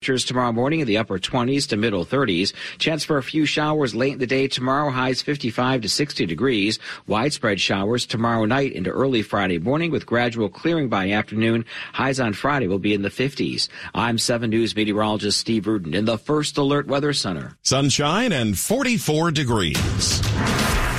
Tomorrow 0.00 0.52
morning 0.52 0.80
in 0.80 0.86
the 0.86 0.96
upper 0.96 1.18
20s 1.18 1.68
to 1.68 1.76
middle 1.76 2.06
30s. 2.06 2.54
Chance 2.78 3.04
for 3.04 3.18
a 3.18 3.22
few 3.22 3.44
showers 3.44 3.94
late 3.94 4.14
in 4.14 4.18
the 4.18 4.26
day 4.26 4.48
tomorrow. 4.48 4.90
Highs 4.90 5.20
55 5.20 5.82
to 5.82 5.88
60 5.88 6.24
degrees. 6.24 6.78
Widespread 7.06 7.60
showers 7.60 8.06
tomorrow 8.06 8.46
night 8.46 8.72
into 8.72 8.90
early 8.90 9.20
Friday 9.20 9.58
morning 9.58 9.90
with 9.90 10.06
gradual 10.06 10.48
clearing 10.48 10.88
by 10.88 11.10
afternoon. 11.10 11.66
Highs 11.92 12.20
on 12.20 12.32
Friday 12.32 12.68
will 12.68 12.78
be 12.78 12.94
in 12.94 13.02
the 13.02 13.10
50s. 13.10 13.68
I'm 13.92 14.16
7 14.16 14.48
News 14.48 14.74
meteorologist 14.74 15.38
Steve 15.38 15.66
Rudin 15.66 15.94
in 15.94 16.06
the 16.06 16.16
First 16.16 16.56
Alert 16.56 16.86
Weather 16.86 17.12
Center. 17.12 17.58
Sunshine 17.62 18.32
and 18.32 18.56
44 18.56 19.32
degrees. 19.32 20.22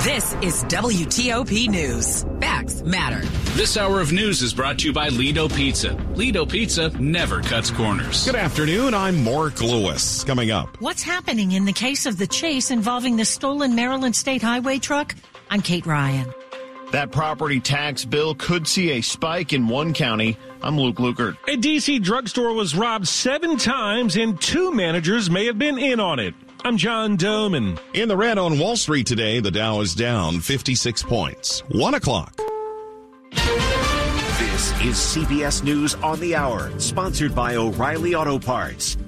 This 0.04 0.32
is 0.40 0.64
WTOP 0.64 1.68
News. 1.68 2.24
Facts 2.40 2.80
matter. 2.80 3.20
This 3.52 3.76
hour 3.76 4.00
of 4.00 4.12
news 4.12 4.40
is 4.40 4.54
brought 4.54 4.78
to 4.78 4.86
you 4.86 4.94
by 4.94 5.10
Ledo 5.10 5.46
Pizza. 5.54 5.90
Ledo 6.14 6.46
Pizza 6.46 6.88
never 6.98 7.42
cuts 7.42 7.70
corners. 7.70 8.24
Good 8.24 8.34
afternoon. 8.34 8.94
I'm 8.94 9.22
Mark 9.22 9.60
Lewis. 9.60 10.24
Coming 10.24 10.50
up. 10.52 10.80
What's 10.80 11.02
happening 11.02 11.52
in 11.52 11.66
the 11.66 11.74
case 11.74 12.06
of 12.06 12.16
the 12.16 12.26
chase 12.26 12.70
involving 12.70 13.16
the 13.16 13.26
stolen 13.26 13.74
Maryland 13.74 14.16
State 14.16 14.40
Highway 14.40 14.78
truck? 14.78 15.14
I'm 15.50 15.60
Kate 15.60 15.84
Ryan. 15.84 16.32
That 16.92 17.12
property 17.12 17.60
tax 17.60 18.06
bill 18.06 18.34
could 18.34 18.66
see 18.66 18.92
a 18.92 19.02
spike 19.02 19.52
in 19.52 19.68
one 19.68 19.92
county. 19.92 20.38
I'm 20.62 20.78
Luke 20.80 20.96
Lukert. 20.96 21.36
A 21.46 21.58
DC 21.58 22.02
drugstore 22.02 22.54
was 22.54 22.74
robbed 22.74 23.06
seven 23.06 23.58
times, 23.58 24.16
and 24.16 24.40
two 24.40 24.72
managers 24.72 25.28
may 25.28 25.44
have 25.44 25.58
been 25.58 25.78
in 25.78 26.00
on 26.00 26.18
it. 26.18 26.32
I'm 26.62 26.76
John 26.76 27.16
Domen. 27.16 27.78
In 27.94 28.08
the 28.08 28.16
red 28.16 28.36
on 28.36 28.58
Wall 28.58 28.76
Street 28.76 29.06
today, 29.06 29.40
the 29.40 29.50
Dow 29.50 29.80
is 29.80 29.94
down 29.94 30.40
56 30.40 31.02
points. 31.04 31.60
One 31.68 31.94
o'clock. 31.94 32.36
This 33.32 34.70
is 34.82 34.96
CBS 34.96 35.64
News 35.64 35.94
on 35.96 36.20
the 36.20 36.36
Hour, 36.36 36.70
sponsored 36.78 37.34
by 37.34 37.56
O'Reilly 37.56 38.14
Auto 38.14 38.38
Parts. 38.38 38.98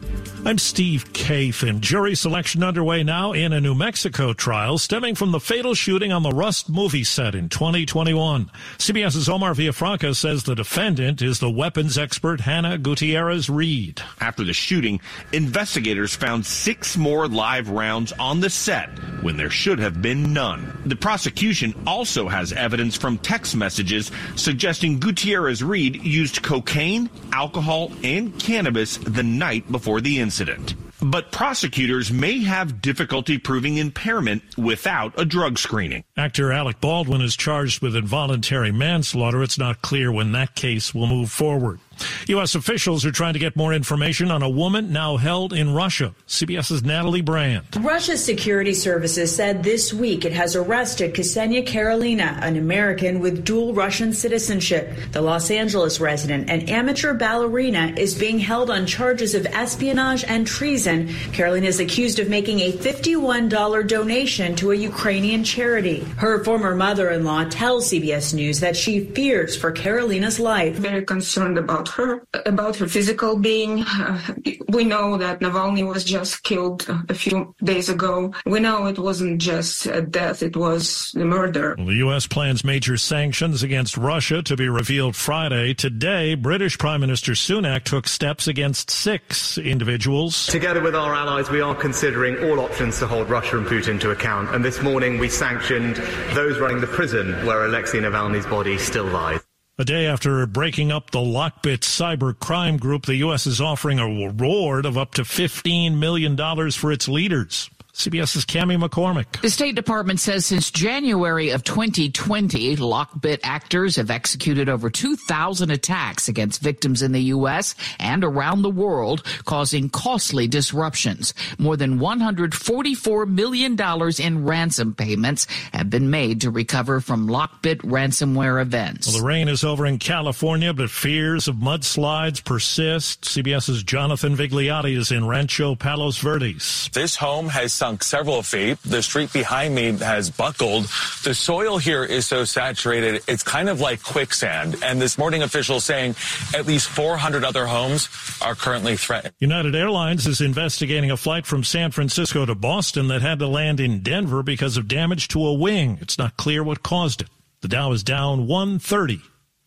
I'm 0.44 0.58
Steve 0.58 1.12
Kathan. 1.12 1.78
Jury 1.78 2.16
selection 2.16 2.64
underway 2.64 3.04
now 3.04 3.30
in 3.30 3.52
a 3.52 3.60
New 3.60 3.76
Mexico 3.76 4.32
trial 4.32 4.76
stemming 4.76 5.14
from 5.14 5.30
the 5.30 5.38
fatal 5.38 5.72
shooting 5.72 6.10
on 6.10 6.24
the 6.24 6.32
Rust 6.32 6.68
movie 6.68 7.04
set 7.04 7.36
in 7.36 7.48
2021. 7.48 8.50
CBS's 8.76 9.28
Omar 9.28 9.54
Villafranca 9.54 10.16
says 10.16 10.42
the 10.42 10.56
defendant 10.56 11.22
is 11.22 11.38
the 11.38 11.48
weapons 11.48 11.96
expert 11.96 12.40
Hannah 12.40 12.76
Gutierrez 12.76 13.48
Reed. 13.48 14.02
After 14.20 14.42
the 14.42 14.52
shooting, 14.52 15.00
investigators 15.32 16.16
found 16.16 16.44
six 16.44 16.96
more 16.96 17.28
live 17.28 17.68
rounds 17.68 18.10
on 18.18 18.40
the 18.40 18.50
set 18.50 18.88
when 19.22 19.36
there 19.36 19.48
should 19.48 19.78
have 19.78 20.02
been 20.02 20.32
none. 20.32 20.82
The 20.86 20.96
prosecution 20.96 21.72
also 21.86 22.26
has 22.26 22.52
evidence 22.52 22.96
from 22.96 23.18
text 23.18 23.54
messages 23.54 24.10
suggesting 24.34 24.98
Gutierrez 24.98 25.62
Reed 25.62 26.04
used 26.04 26.42
cocaine, 26.42 27.08
alcohol, 27.30 27.92
and 28.02 28.36
cannabis 28.40 28.96
the 28.96 29.22
night 29.22 29.70
before 29.70 30.00
the 30.00 30.18
incident 30.18 30.31
incident. 30.32 30.74
But 31.02 31.30
prosecutors 31.30 32.10
may 32.10 32.42
have 32.44 32.80
difficulty 32.80 33.36
proving 33.36 33.76
impairment 33.76 34.42
without 34.56 35.12
a 35.20 35.26
drug 35.26 35.58
screening. 35.58 36.04
Actor 36.16 36.52
Alec 36.52 36.80
Baldwin 36.80 37.20
is 37.20 37.36
charged 37.36 37.82
with 37.82 37.94
involuntary 37.94 38.72
manslaughter. 38.72 39.42
It's 39.42 39.58
not 39.58 39.82
clear 39.82 40.10
when 40.10 40.32
that 40.32 40.54
case 40.54 40.94
will 40.94 41.06
move 41.06 41.30
forward. 41.30 41.80
U.S. 42.28 42.54
officials 42.54 43.04
are 43.04 43.10
trying 43.12 43.32
to 43.32 43.38
get 43.38 43.56
more 43.56 43.72
information 43.72 44.30
on 44.30 44.42
a 44.42 44.48
woman 44.48 44.92
now 44.92 45.16
held 45.16 45.52
in 45.52 45.74
Russia. 45.74 46.14
CBS's 46.26 46.82
Natalie 46.82 47.22
Brand. 47.22 47.64
Russia's 47.80 48.24
security 48.24 48.74
services 48.74 49.34
said 49.34 49.62
this 49.62 49.92
week 49.92 50.24
it 50.24 50.32
has 50.32 50.56
arrested 50.56 51.14
Ksenia 51.14 51.66
Karelina, 51.66 52.38
an 52.42 52.56
American 52.56 53.20
with 53.20 53.44
dual 53.44 53.74
Russian 53.74 54.12
citizenship. 54.12 54.92
The 55.12 55.20
Los 55.20 55.50
Angeles 55.50 56.00
resident, 56.00 56.50
an 56.50 56.68
amateur 56.68 57.14
ballerina, 57.14 57.94
is 57.96 58.14
being 58.14 58.38
held 58.38 58.70
on 58.70 58.86
charges 58.86 59.34
of 59.34 59.46
espionage 59.46 60.24
and 60.24 60.46
treason. 60.46 61.08
Karelina 61.32 61.66
is 61.66 61.80
accused 61.80 62.18
of 62.18 62.28
making 62.28 62.60
a 62.60 62.72
$51 62.72 63.86
donation 63.86 64.54
to 64.56 64.72
a 64.72 64.76
Ukrainian 64.76 65.44
charity. 65.44 66.00
Her 66.16 66.42
former 66.44 66.74
mother-in-law 66.74 67.44
tells 67.50 67.90
CBS 67.90 68.34
News 68.34 68.60
that 68.60 68.76
she 68.76 69.04
fears 69.06 69.56
for 69.56 69.72
Karelina's 69.72 70.40
life. 70.40 70.74
Very 70.76 71.04
concerned 71.04 71.58
about 71.58 71.88
her, 71.96 72.26
about 72.46 72.76
her 72.76 72.88
physical 72.88 73.36
being. 73.36 73.82
Uh, 73.82 74.20
we 74.68 74.84
know 74.84 75.16
that 75.18 75.40
Navalny 75.40 75.86
was 75.86 76.04
just 76.04 76.42
killed 76.42 76.86
a 77.08 77.14
few 77.14 77.54
days 77.62 77.88
ago. 77.88 78.32
We 78.46 78.60
know 78.60 78.86
it 78.86 78.98
wasn't 78.98 79.40
just 79.40 79.86
a 79.86 80.02
death, 80.02 80.42
it 80.42 80.56
was 80.56 81.14
a 81.14 81.24
murder. 81.24 81.74
Well, 81.76 81.86
the 81.86 81.94
U.S. 81.96 82.26
plans 82.26 82.64
major 82.64 82.96
sanctions 82.96 83.62
against 83.62 83.96
Russia 83.96 84.42
to 84.42 84.56
be 84.56 84.68
revealed 84.68 85.16
Friday. 85.16 85.74
Today, 85.74 86.34
British 86.34 86.78
Prime 86.78 87.00
Minister 87.00 87.32
Sunak 87.32 87.84
took 87.84 88.08
steps 88.08 88.48
against 88.48 88.90
six 88.90 89.58
individuals. 89.58 90.46
Together 90.46 90.80
with 90.80 90.94
our 90.94 91.14
allies, 91.14 91.50
we 91.50 91.60
are 91.60 91.74
considering 91.74 92.38
all 92.44 92.60
options 92.60 92.98
to 92.98 93.06
hold 93.06 93.28
Russia 93.28 93.58
and 93.58 93.66
Putin 93.66 94.00
to 94.00 94.10
account. 94.10 94.54
And 94.54 94.64
this 94.64 94.82
morning, 94.82 95.18
we 95.18 95.28
sanctioned 95.28 95.96
those 96.34 96.58
running 96.58 96.80
the 96.80 96.86
prison 96.86 97.32
where 97.46 97.64
Alexei 97.64 98.00
Navalny's 98.00 98.46
body 98.46 98.78
still 98.78 99.04
lies. 99.04 99.40
A 99.82 99.84
day 99.84 100.06
after 100.06 100.46
breaking 100.46 100.92
up 100.92 101.10
the 101.10 101.18
Lockbit 101.18 101.80
cyber 101.80 102.38
crime 102.38 102.76
group, 102.76 103.04
the 103.04 103.16
U.S. 103.16 103.48
is 103.48 103.60
offering 103.60 103.98
a 103.98 104.06
reward 104.06 104.86
of 104.86 104.96
up 104.96 105.14
to 105.14 105.22
$15 105.22 105.98
million 105.98 106.36
for 106.70 106.92
its 106.92 107.08
leaders. 107.08 107.68
CBS's 107.94 108.46
Cami 108.46 108.82
McCormick. 108.82 109.40
The 109.42 109.50
State 109.50 109.74
Department 109.74 110.18
says 110.18 110.46
since 110.46 110.70
January 110.70 111.50
of 111.50 111.62
2020, 111.62 112.76
Lockbit 112.76 113.40
actors 113.42 113.96
have 113.96 114.10
executed 114.10 114.70
over 114.70 114.88
2,000 114.88 115.70
attacks 115.70 116.26
against 116.26 116.62
victims 116.62 117.02
in 117.02 117.12
the 117.12 117.20
U.S. 117.24 117.74
and 118.00 118.24
around 118.24 118.62
the 118.62 118.70
world, 118.70 119.22
causing 119.44 119.90
costly 119.90 120.48
disruptions. 120.48 121.34
More 121.58 121.76
than 121.76 121.98
$144 121.98 123.28
million 123.28 123.78
in 124.18 124.44
ransom 124.44 124.94
payments 124.94 125.46
have 125.74 125.90
been 125.90 126.08
made 126.08 126.40
to 126.40 126.50
recover 126.50 127.00
from 127.00 127.28
Lockbit 127.28 127.82
ransomware 127.82 128.60
events. 128.62 129.08
Well, 129.08 129.18
the 129.18 129.26
rain 129.26 129.48
is 129.48 129.64
over 129.64 129.84
in 129.84 129.98
California, 129.98 130.72
but 130.72 130.88
fears 130.88 131.46
of 131.46 131.56
mudslides 131.56 132.42
persist. 132.42 133.22
CBS's 133.22 133.82
Jonathan 133.82 134.34
Vigliotti 134.34 134.96
is 134.96 135.12
in 135.12 135.26
Rancho 135.26 135.74
Palos 135.74 136.16
Verdes. 136.18 136.88
This 136.94 137.16
home 137.16 137.48
has 137.48 137.81
sunk 137.82 138.04
several 138.04 138.44
feet. 138.44 138.80
The 138.84 139.02
street 139.02 139.32
behind 139.32 139.74
me 139.74 139.90
has 139.94 140.30
buckled. 140.30 140.84
The 141.24 141.34
soil 141.34 141.78
here 141.78 142.04
is 142.04 142.26
so 142.26 142.44
saturated, 142.44 143.24
it's 143.26 143.42
kind 143.42 143.68
of 143.68 143.80
like 143.80 144.04
quicksand. 144.04 144.76
And 144.84 145.02
this 145.02 145.18
morning, 145.18 145.42
officials 145.42 145.82
saying 145.82 146.14
at 146.54 146.64
least 146.64 146.88
400 146.88 147.42
other 147.42 147.66
homes 147.66 148.08
are 148.40 148.54
currently 148.54 148.96
threatened. 148.96 149.34
United 149.40 149.74
Airlines 149.74 150.28
is 150.28 150.40
investigating 150.40 151.10
a 151.10 151.16
flight 151.16 151.44
from 151.44 151.64
San 151.64 151.90
Francisco 151.90 152.46
to 152.46 152.54
Boston 152.54 153.08
that 153.08 153.20
had 153.20 153.40
to 153.40 153.48
land 153.48 153.80
in 153.80 153.98
Denver 153.98 154.44
because 154.44 154.76
of 154.76 154.86
damage 154.86 155.26
to 155.28 155.44
a 155.44 155.52
wing. 155.52 155.98
It's 156.00 156.18
not 156.18 156.36
clear 156.36 156.62
what 156.62 156.84
caused 156.84 157.22
it. 157.22 157.30
The 157.62 157.68
Dow 157.68 157.90
is 157.90 158.04
down 158.04 158.46
130. 158.46 159.22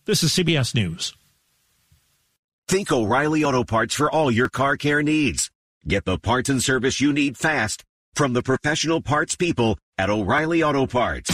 This 0.05 0.23
is 0.23 0.31
CBS 0.31 0.73
News. 0.73 1.13
Think 2.69 2.93
O'Reilly 2.93 3.43
Auto 3.43 3.65
Parts 3.65 3.93
for 3.93 4.09
all 4.09 4.31
your 4.31 4.47
car 4.47 4.77
care 4.77 5.03
needs. 5.03 5.51
Get 5.85 6.05
the 6.05 6.17
parts 6.17 6.47
and 6.47 6.63
service 6.63 7.01
you 7.01 7.11
need 7.11 7.35
fast 7.37 7.83
from 8.15 8.33
the 8.33 8.41
professional 8.41 9.01
parts 9.01 9.35
people 9.35 9.77
at 9.97 10.09
O'Reilly 10.09 10.63
Auto 10.63 10.87
Parts. 10.87 11.29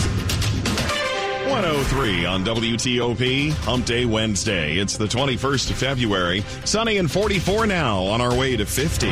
103 1.47 2.25
on 2.25 2.43
WTOP, 2.43 3.51
Hump 3.51 3.85
Day 3.85 4.05
Wednesday. 4.05 4.77
It's 4.77 4.97
the 4.97 5.05
21st 5.05 5.71
of 5.71 5.77
February. 5.77 6.43
Sunny 6.65 6.97
and 6.97 7.11
44 7.11 7.67
now 7.67 8.03
on 8.03 8.21
our 8.21 8.35
way 8.35 8.57
to 8.57 8.65
50. 8.65 9.11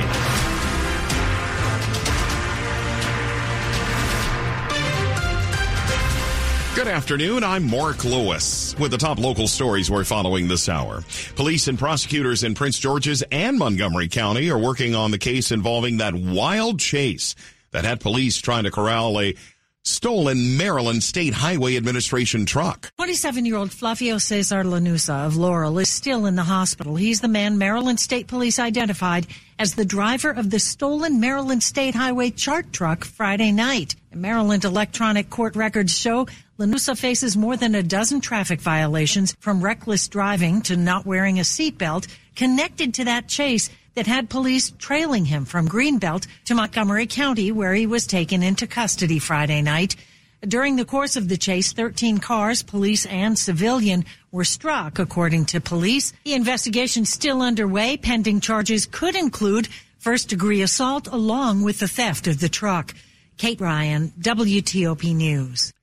Good 6.76 6.88
afternoon. 6.88 7.44
I'm 7.44 7.70
Mark 7.70 8.06
Lewis 8.06 8.74
with 8.80 8.92
the 8.92 8.98
top 8.98 9.20
local 9.20 9.48
stories 9.50 9.92
we're 9.92 10.06
following 10.06 10.48
this 10.48 10.70
hour. 10.70 11.04
Police 11.36 11.68
and 11.68 11.78
prosecutors 11.78 12.44
in 12.44 12.56
Prince 12.56 12.80
George's 12.80 13.22
and 13.32 13.60
Montgomery 13.60 14.08
County 14.08 14.50
are 14.50 14.58
working 14.58 14.96
on 14.96 15.12
the 15.12 15.18
case 15.18 15.52
involving 15.52 15.98
that 15.98 16.16
wild 16.16 16.80
chase 16.80 17.36
that 17.72 17.86
had 17.86 18.00
police 18.00 18.38
trying 18.38 18.64
to 18.64 18.72
corral 18.72 19.20
a 19.20 19.36
stolen 19.84 20.58
Maryland 20.58 21.04
State 21.04 21.34
Highway 21.34 21.76
Administration 21.78 22.46
truck. 22.46 22.92
27 22.98 23.46
year 23.46 23.56
old 23.56 23.72
Flavio 23.72 24.18
Cesar 24.18 24.64
Lanusa 24.64 25.26
of 25.26 25.36
Laurel 25.36 25.80
is 25.80 25.90
still 25.90 26.26
in 26.26 26.36
the 26.36 26.44
hospital. 26.44 26.96
He's 26.96 27.22
the 27.22 27.28
man 27.28 27.58
Maryland 27.58 28.00
State 28.00 28.28
Police 28.28 28.60
identified 28.60 29.26
as 29.58 29.76
the 29.76 29.86
driver 29.86 30.32
of 30.32 30.50
the 30.50 30.60
stolen 30.60 31.20
Maryland 31.20 31.64
State 31.64 31.96
Highway 31.96 32.30
chart 32.32 32.72
truck 32.72 33.04
Friday 33.04 33.52
night. 33.52 33.96
Maryland 34.14 34.66
electronic 34.66 35.30
court 35.30 35.56
records 35.56 35.98
show 35.98 36.28
Lanusa 36.60 36.98
faces 36.98 37.38
more 37.38 37.56
than 37.56 37.74
a 37.74 37.84
dozen 37.84 38.20
traffic 38.20 38.60
violations 38.60 39.36
from 39.40 39.64
reckless 39.64 40.08
driving 40.08 40.62
to 40.64 40.76
not 40.76 41.06
wearing 41.06 41.40
a 41.40 41.44
seatbelt. 41.44 42.08
Connected 42.36 42.94
to 42.96 43.06
that 43.06 43.28
chase, 43.28 43.70
that 43.96 44.08
had 44.08 44.30
police 44.30 44.72
trailing 44.78 45.26
him 45.26 45.46
from 45.46 45.68
Greenbelt 45.68 46.28
to 46.46 46.56
Montgomery 46.56 47.08
County, 47.08 47.52
where 47.52 47.74
he 47.74 47.86
was 47.86 48.08
taken 48.08 48.44
into 48.44 48.68
custody 48.68 49.20
Friday 49.20 49.62
night. 49.62 49.96
During 50.42 50.78
the 50.78 50.86
course 50.86 51.18
of 51.18 51.28
the 51.28 51.38
chase, 51.38 51.74
13 51.74 52.20
cars, 52.20 52.64
police 52.64 53.06
and 53.06 53.38
civilian, 53.38 54.06
were 54.32 54.46
struck, 54.46 54.98
according 54.98 55.46
to 55.46 55.60
police. 55.60 56.14
The 56.24 56.34
investigation 56.34 57.04
still 57.04 57.42
underway. 57.42 57.98
Pending 57.98 58.40
charges 58.40 58.86
could 58.86 59.16
include 59.16 59.68
first 59.98 60.30
degree 60.30 60.62
assault 60.62 61.08
along 61.08 61.64
with 61.64 61.80
the 61.80 61.88
theft 61.88 62.28
of 62.28 62.40
the 62.40 62.48
truck. 62.48 62.96
Kate 63.38 63.60
Ryan, 63.60 64.14
WTOP 64.20 65.14
News. 65.16 65.74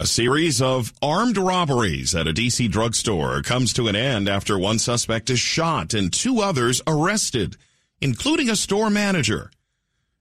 A 0.00 0.06
series 0.06 0.62
of 0.62 0.92
armed 1.02 1.36
robberies 1.36 2.14
at 2.14 2.28
a 2.28 2.32
DC 2.32 2.70
drugstore 2.70 3.42
comes 3.42 3.72
to 3.72 3.88
an 3.88 3.96
end 3.96 4.28
after 4.28 4.56
one 4.56 4.78
suspect 4.78 5.28
is 5.28 5.40
shot 5.40 5.92
and 5.92 6.12
two 6.12 6.40
others 6.40 6.80
arrested, 6.86 7.56
including 8.00 8.48
a 8.48 8.54
store 8.54 8.90
manager. 8.90 9.50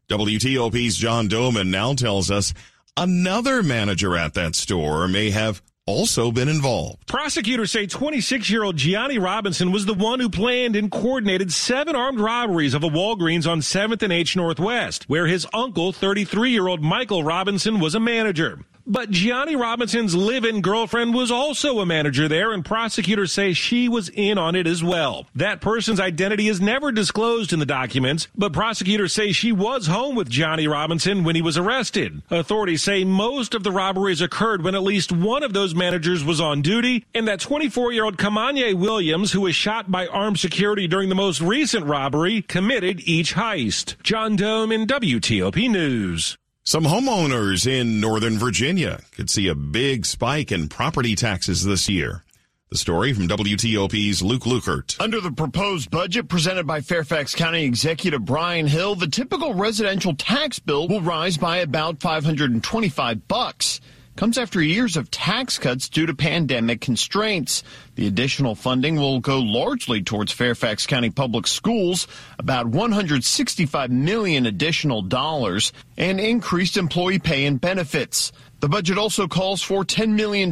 WTOP's 0.10 0.98
John 0.98 1.30
Domen 1.30 1.68
now 1.68 1.94
tells 1.94 2.32
us 2.32 2.56
another 2.98 3.62
manager 3.62 4.18
at 4.18 4.34
that 4.34 4.56
store 4.56 5.08
may 5.08 5.30
have 5.30 5.62
also 5.86 6.32
been 6.32 6.50
involved. 6.50 7.06
Prosecutors 7.06 7.72
say 7.72 7.86
26 7.86 8.50
year 8.50 8.64
old 8.64 8.78
Gianni 8.78 9.20
Robinson 9.20 9.72
was 9.72 9.86
the 9.86 9.94
one 9.94 10.20
who 10.20 10.28
planned 10.28 10.76
and 10.76 10.92
coordinated 10.92 11.54
seven 11.54 11.96
armed 11.96 12.20
robberies 12.20 12.74
of 12.74 12.84
a 12.84 12.90
Walgreens 12.90 13.48
on 13.48 13.60
7th 13.60 14.02
and 14.02 14.12
H 14.12 14.36
Northwest, 14.36 15.08
where 15.08 15.28
his 15.28 15.46
uncle, 15.54 15.94
33 15.94 16.50
year 16.50 16.68
old 16.68 16.82
Michael 16.82 17.24
Robinson, 17.24 17.80
was 17.80 17.94
a 17.94 18.00
manager. 18.00 18.60
But 18.90 19.12
Gianni 19.12 19.58
Robinson's 19.58 20.16
live-in 20.16 20.62
girlfriend 20.62 21.14
was 21.14 21.30
also 21.30 21.82
a 21.82 21.86
manager 21.86 22.30
there, 22.30 22.54
and 22.54 22.64
prosecutors 22.64 23.34
say 23.34 23.52
she 23.52 23.90
was 23.90 24.08
in 24.08 24.38
on 24.38 24.56
it 24.56 24.66
as 24.66 24.82
well. 24.82 25.28
That 25.36 25.60
person's 25.60 26.00
identity 26.00 26.48
is 26.48 26.62
never 26.62 26.94
disclosed 26.94 27.52
in 27.52 27.60
the 27.60 27.66
documents, 27.66 28.30
but 28.34 28.54
prosecutors 28.54 29.12
say 29.12 29.34
she 29.34 29.52
was 29.52 29.88
home 29.88 30.16
with 30.16 30.30
Gianni 30.30 30.70
Robinson 30.70 31.26
when 31.26 31.36
he 31.36 31.42
was 31.42 31.58
arrested. 31.58 32.22
Authorities 32.30 32.82
say 32.82 33.04
most 33.04 33.54
of 33.54 33.64
the 33.64 33.74
robberies 33.74 34.22
occurred 34.22 34.64
when 34.64 34.74
at 34.74 34.84
least 34.84 35.12
one 35.12 35.44
of 35.44 35.52
those 35.52 35.76
managers 35.76 36.24
was 36.24 36.40
on 36.40 36.62
duty, 36.62 37.06
and 37.14 37.28
that 37.28 37.42
24-year-old 37.42 38.16
Kamanye 38.16 38.74
Williams, 38.74 39.34
who 39.34 39.42
was 39.42 39.54
shot 39.54 39.92
by 39.92 40.08
armed 40.08 40.40
security 40.40 40.88
during 40.88 41.10
the 41.10 41.14
most 41.14 41.42
recent 41.42 41.86
robbery, 41.86 42.42
committed 42.42 43.02
each 43.02 43.36
heist. 43.36 44.02
John 44.02 44.38
Domen 44.38 44.88
WTOP 44.88 45.70
News. 45.70 46.38
Some 46.68 46.84
homeowners 46.84 47.66
in 47.66 48.02
Northern 48.02 48.38
Virginia 48.38 49.00
could 49.12 49.30
see 49.30 49.48
a 49.48 49.56
big 49.56 50.06
spike 50.06 50.52
in 50.52 50.68
property 50.68 51.16
taxes 51.16 51.64
this 51.64 51.88
year. 51.88 52.26
The 52.72 52.78
story 52.78 53.14
from 53.14 53.30
WTOP's 53.30 54.22
Luke 54.22 54.44
Lukert. 54.44 55.00
Under 55.00 55.22
the 55.22 55.32
proposed 55.32 55.90
budget 55.90 56.28
presented 56.28 56.68
by 56.68 56.82
Fairfax 56.82 57.34
County 57.34 57.64
Executive 57.64 58.26
Bryan 58.26 58.68
Hill, 58.68 58.96
the 58.96 59.08
typical 59.08 59.54
residential 59.54 60.14
tax 60.14 60.60
bill 60.60 60.90
will 60.90 61.00
rise 61.00 61.38
by 61.38 61.60
about 61.60 62.02
525 62.02 63.30
bucks 63.30 63.80
comes 64.18 64.38
after 64.38 64.62
years 64.62 64.98
of 64.98 65.12
tax 65.12 65.60
cuts 65.60 65.88
due 65.88 66.08
to 66.08 66.14
pandemic 66.14 66.82
constraints. 66.82 67.64
The 67.96 68.08
additional 68.08 68.56
funding 68.56 68.96
will 68.96 69.20
go 69.20 69.40
largely 69.40 70.02
towards 70.02 70.32
Fairfax 70.32 70.88
County 70.88 71.12
Public 71.12 71.46
Schools, 71.46 72.08
about 72.40 72.66
165 72.66 73.92
million 73.92 74.48
additional 74.48 75.04
dollars, 75.04 75.72
and 75.98 76.20
increased 76.20 76.78
employee 76.78 77.20
pay 77.20 77.46
and 77.46 77.62
benefits. 77.62 78.32
The 78.60 78.68
budget 78.68 78.98
also 78.98 79.28
calls 79.28 79.62
for 79.62 79.86
$10 79.86 80.10
million 80.10 80.50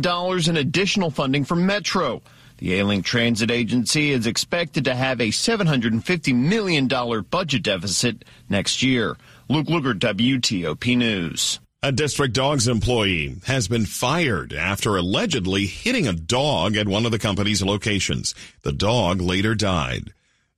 in 0.48 0.58
additional 0.58 1.10
funding 1.10 1.44
for 1.44 1.56
Metro. 1.56 2.22
The 2.60 2.76
Ailing 2.76 3.02
Transit 3.02 3.50
Agency 3.50 4.12
is 4.12 4.28
expected 4.28 4.86
to 4.86 4.96
have 4.96 5.20
a 5.20 5.30
$750 5.30 6.36
million 6.36 6.88
budget 7.30 7.64
deficit 7.64 8.24
next 8.48 8.84
year. 8.84 9.18
Luke 9.50 9.68
Lukert, 9.68 10.00
WTOP 10.00 10.98
News. 10.98 11.60
A 11.86 11.92
district 11.92 12.34
dogs 12.34 12.68
employee 12.68 13.36
has 13.46 13.68
been 13.68 13.86
fired 13.86 14.54
after 14.54 14.98
allegedly 14.98 15.68
hitting 15.68 16.08
a 16.08 16.14
dog 16.14 16.76
at 16.76 16.88
one 16.88 17.06
of 17.06 17.12
the 17.12 17.20
company's 17.20 17.62
locations. 17.62 18.34
The 18.64 18.72
dog 18.72 19.22
later 19.22 19.54
died. 19.54 20.12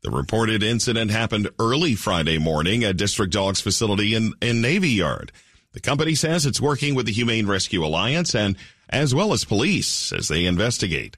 The 0.03 0.09
reported 0.09 0.63
incident 0.63 1.11
happened 1.11 1.49
early 1.59 1.95
Friday 1.95 2.37
morning 2.37 2.85
at 2.85 2.95
District 2.95 3.33
Dogs 3.33 3.59
facility 3.59 4.15
in, 4.15 4.35
in 4.41 4.61
Navy 4.61 4.87
Yard. 4.87 5.33
The 5.73 5.81
company 5.81 6.15
says 6.15 6.45
it's 6.45 6.61
working 6.61 6.95
with 6.95 7.07
the 7.07 7.11
Humane 7.11 7.45
Rescue 7.45 7.83
Alliance 7.83 8.33
and 8.33 8.55
as 8.87 9.13
well 9.13 9.33
as 9.33 9.43
police 9.43 10.13
as 10.13 10.29
they 10.29 10.45
investigate. 10.45 11.17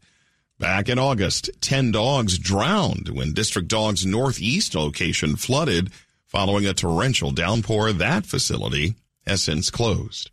Back 0.58 0.90
in 0.90 0.98
August, 0.98 1.52
10 1.62 1.92
dogs 1.92 2.40
drowned 2.40 3.10
when 3.10 3.34
District 3.34 3.68
Dogs 3.68 4.08
Northeast 4.08 4.74
location 4.74 5.36
flooded 5.36 5.92
following 6.26 6.66
a 6.66 6.74
torrential 6.74 7.30
downpour. 7.30 7.94
That 7.94 8.26
facility 8.26 8.96
has 9.25 9.44
since 9.44 9.69
closed. 9.69 10.31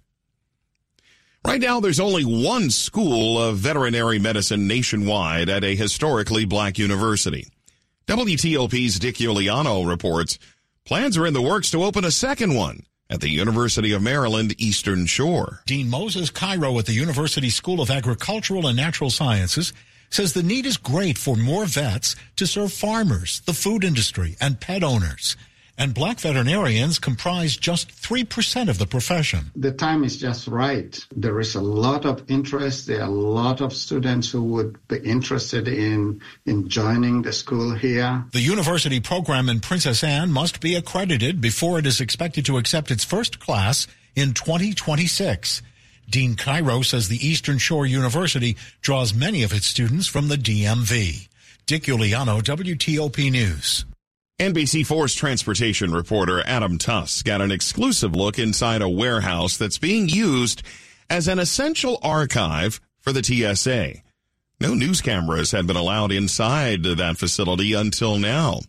Right 1.46 1.60
now, 1.60 1.78
there's 1.78 2.00
only 2.00 2.24
one 2.24 2.70
school 2.70 3.40
of 3.40 3.58
veterinary 3.58 4.18
medicine 4.18 4.66
nationwide 4.66 5.48
at 5.48 5.62
a 5.62 5.76
historically 5.76 6.44
black 6.44 6.76
university. 6.76 7.46
WTOP's 8.08 8.98
Dick 8.98 9.16
Uliano 9.16 9.86
reports 9.86 10.38
plans 10.84 11.16
are 11.16 11.26
in 11.26 11.34
the 11.34 11.42
works 11.42 11.70
to 11.70 11.84
open 11.84 12.04
a 12.04 12.10
second 12.10 12.54
one 12.54 12.82
at 13.08 13.20
the 13.20 13.28
University 13.28 13.92
of 13.92 14.02
Maryland 14.02 14.54
Eastern 14.58 15.06
Shore. 15.06 15.60
Dean 15.66 15.88
Moses 15.88 16.30
Kairo 16.30 16.78
at 16.78 16.86
the 16.86 16.92
University 16.92 17.50
School 17.50 17.80
of 17.80 17.90
Agricultural 17.90 18.66
and 18.66 18.76
Natural 18.76 19.10
Sciences 19.10 19.72
says 20.10 20.32
the 20.32 20.42
need 20.42 20.66
is 20.66 20.76
great 20.76 21.18
for 21.18 21.36
more 21.36 21.64
vets 21.64 22.16
to 22.36 22.46
serve 22.46 22.72
farmers, 22.72 23.40
the 23.46 23.52
food 23.52 23.84
industry, 23.84 24.36
and 24.40 24.60
pet 24.60 24.82
owners 24.82 25.36
and 25.78 25.94
black 25.94 26.19
veterinarians 26.19 26.99
comprise 26.99 27.56
just 27.56 27.90
3% 27.90 28.69
of 28.69 28.78
the 28.78 28.87
profession. 28.87 29.50
The 29.55 29.73
time 29.73 30.05
is 30.05 30.17
just 30.17 30.49
right. 30.49 30.99
There 31.14 31.38
is 31.40 31.55
a 31.55 31.61
lot 31.61 32.05
of 32.05 32.25
interest. 32.28 32.87
There 32.87 33.00
are 33.00 33.08
a 33.08 33.11
lot 33.11 33.61
of 33.61 33.73
students 33.73 34.31
who 34.31 34.43
would 34.44 34.78
be 34.88 34.99
interested 34.99 35.69
in, 35.69 36.23
in 36.46 36.69
joining 36.69 37.23
the 37.23 37.32
school 37.32 37.75
here. 37.75 38.25
The 38.32 38.40
university 38.40 39.00
program 39.00 39.49
in 39.49 39.61
Princess 39.61 40.02
Anne 40.02 40.31
must 40.31 40.61
be 40.61 40.75
accredited 40.75 41.40
before 41.40 41.79
it 41.79 41.87
is 41.87 42.00
expected 42.00 42.46
to 42.46 42.58
accept 42.58 42.90
its 42.90 43.05
first 43.05 43.40
class 43.40 43.87
in 44.14 44.32
2026. 44.32 45.62
Dean 46.08 46.37
Kairo 46.37 46.84
says 46.84 47.08
the 47.08 47.26
Eastern 47.26 47.58
Shore 47.58 47.84
University 47.84 48.56
draws 48.81 49.12
many 49.12 49.43
of 49.43 49.52
its 49.52 49.67
students 49.67 50.06
from 50.06 50.29
the 50.29 50.37
DMV. 50.37 51.29
Dick 51.67 51.82
Uliano, 51.84 52.40
WTOP 52.40 53.31
News. 53.31 53.84
NBC4's 54.38 55.14
transportation 55.14 55.92
reporter 55.92 56.42
Adam 56.44 56.76
Tuss 56.76 57.22
got 57.22 57.40
an 57.40 57.50
exclusive 57.50 58.14
look 58.14 58.38
inside 58.38 58.82
a 58.82 58.88
warehouse 58.88 59.56
that's 59.56 59.78
being 59.78 60.10
used 60.10 60.62
as 61.08 61.26
an 61.26 61.38
essential 61.38 61.98
archive 62.02 62.78
for 63.00 63.12
the 63.12 63.24
TSA. 63.24 64.02
No 64.60 64.74
news 64.74 65.00
cameras 65.00 65.52
had 65.52 65.66
been 65.66 65.76
allowed 65.76 66.12
inside 66.12 66.82
that 66.82 67.16
facility 67.16 67.72
until 67.72 68.19
now. 68.19 68.60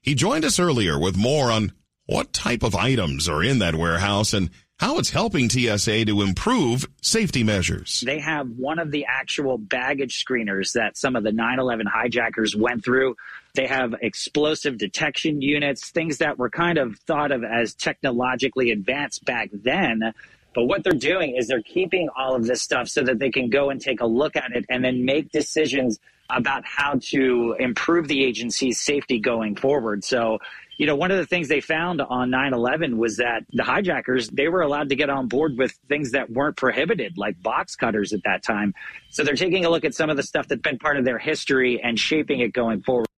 He 0.00 0.14
joined 0.14 0.44
us 0.44 0.60
earlier 0.60 0.96
with 0.96 1.16
more 1.16 1.50
on 1.50 1.72
what 2.06 2.32
type 2.32 2.62
of 2.62 2.76
items 2.76 3.28
are 3.28 3.42
in 3.42 3.58
that 3.58 3.74
warehouse 3.74 4.32
and 4.32 4.50
how 4.78 4.98
it's 4.98 5.10
helping 5.10 5.50
TSA 5.50 6.04
to 6.04 6.22
improve 6.22 6.86
safety 7.02 7.42
measures. 7.42 8.04
They 8.06 8.20
have 8.20 8.48
one 8.50 8.78
of 8.78 8.92
the 8.92 9.06
actual 9.08 9.58
baggage 9.58 10.24
screeners 10.24 10.74
that 10.74 10.96
some 10.96 11.16
of 11.16 11.24
the 11.24 11.32
9 11.32 11.58
11 11.58 11.86
hijackers 11.86 12.54
went 12.54 12.84
through. 12.84 13.16
They 13.58 13.66
have 13.66 13.92
explosive 14.02 14.78
detection 14.78 15.42
units, 15.42 15.90
things 15.90 16.18
that 16.18 16.38
were 16.38 16.48
kind 16.48 16.78
of 16.78 16.96
thought 17.08 17.32
of 17.32 17.42
as 17.42 17.74
technologically 17.74 18.70
advanced 18.70 19.24
back 19.24 19.50
then. 19.52 20.12
But 20.54 20.66
what 20.66 20.84
they're 20.84 20.92
doing 20.92 21.34
is 21.36 21.48
they're 21.48 21.60
keeping 21.60 22.08
all 22.16 22.36
of 22.36 22.46
this 22.46 22.62
stuff 22.62 22.86
so 22.86 23.02
that 23.02 23.18
they 23.18 23.32
can 23.32 23.50
go 23.50 23.70
and 23.70 23.80
take 23.80 24.00
a 24.00 24.06
look 24.06 24.36
at 24.36 24.52
it 24.52 24.64
and 24.68 24.84
then 24.84 25.04
make 25.04 25.32
decisions 25.32 25.98
about 26.30 26.64
how 26.64 27.00
to 27.06 27.56
improve 27.58 28.06
the 28.06 28.24
agency's 28.24 28.80
safety 28.80 29.18
going 29.18 29.56
forward. 29.56 30.04
So 30.04 30.38
you 30.76 30.86
know, 30.86 30.94
one 30.94 31.10
of 31.10 31.16
the 31.16 31.26
things 31.26 31.48
they 31.48 31.60
found 31.60 32.00
on 32.00 32.30
9-11 32.30 32.96
was 32.96 33.16
that 33.16 33.40
the 33.52 33.64
hijackers, 33.64 34.28
they 34.28 34.46
were 34.46 34.62
allowed 34.62 34.90
to 34.90 34.94
get 34.94 35.10
on 35.10 35.26
board 35.26 35.58
with 35.58 35.72
things 35.88 36.12
that 36.12 36.30
weren't 36.30 36.56
prohibited, 36.56 37.18
like 37.18 37.42
box 37.42 37.74
cutters 37.74 38.12
at 38.12 38.22
that 38.22 38.44
time. 38.44 38.72
So 39.10 39.24
they're 39.24 39.34
taking 39.34 39.64
a 39.64 39.70
look 39.70 39.84
at 39.84 39.96
some 39.96 40.10
of 40.10 40.16
the 40.16 40.22
stuff 40.22 40.46
that's 40.46 40.62
been 40.62 40.78
part 40.78 40.96
of 40.96 41.04
their 41.04 41.18
history 41.18 41.82
and 41.82 41.98
shaping 41.98 42.38
it 42.38 42.52
going 42.52 42.82
forward. 42.82 43.08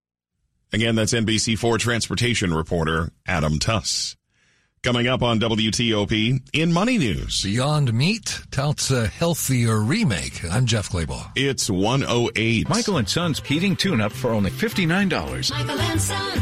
Again, 0.72 0.94
that's 0.94 1.12
NBC4 1.12 1.78
transportation 1.78 2.54
reporter 2.54 3.10
Adam 3.26 3.58
Tuss. 3.58 4.16
Coming 4.82 5.08
up 5.08 5.22
on 5.22 5.38
WTOP 5.40 6.40
in 6.54 6.72
Money 6.72 6.96
News. 6.96 7.42
Beyond 7.42 7.92
Meat 7.92 8.40
touts 8.50 8.90
a 8.90 9.06
healthier 9.06 9.78
remake. 9.78 10.42
I'm 10.50 10.64
Jeff 10.64 10.88
Clabaugh. 10.88 11.32
It's 11.36 11.68
108. 11.68 12.66
Michael 12.68 12.96
and 12.96 13.06
Son's 13.06 13.40
heating 13.40 13.76
tune 13.76 14.00
up 14.00 14.12
for 14.12 14.30
only 14.30 14.50
$59. 14.50 15.50
Michael 15.50 15.80
and 15.80 16.00
Son. 16.00 16.40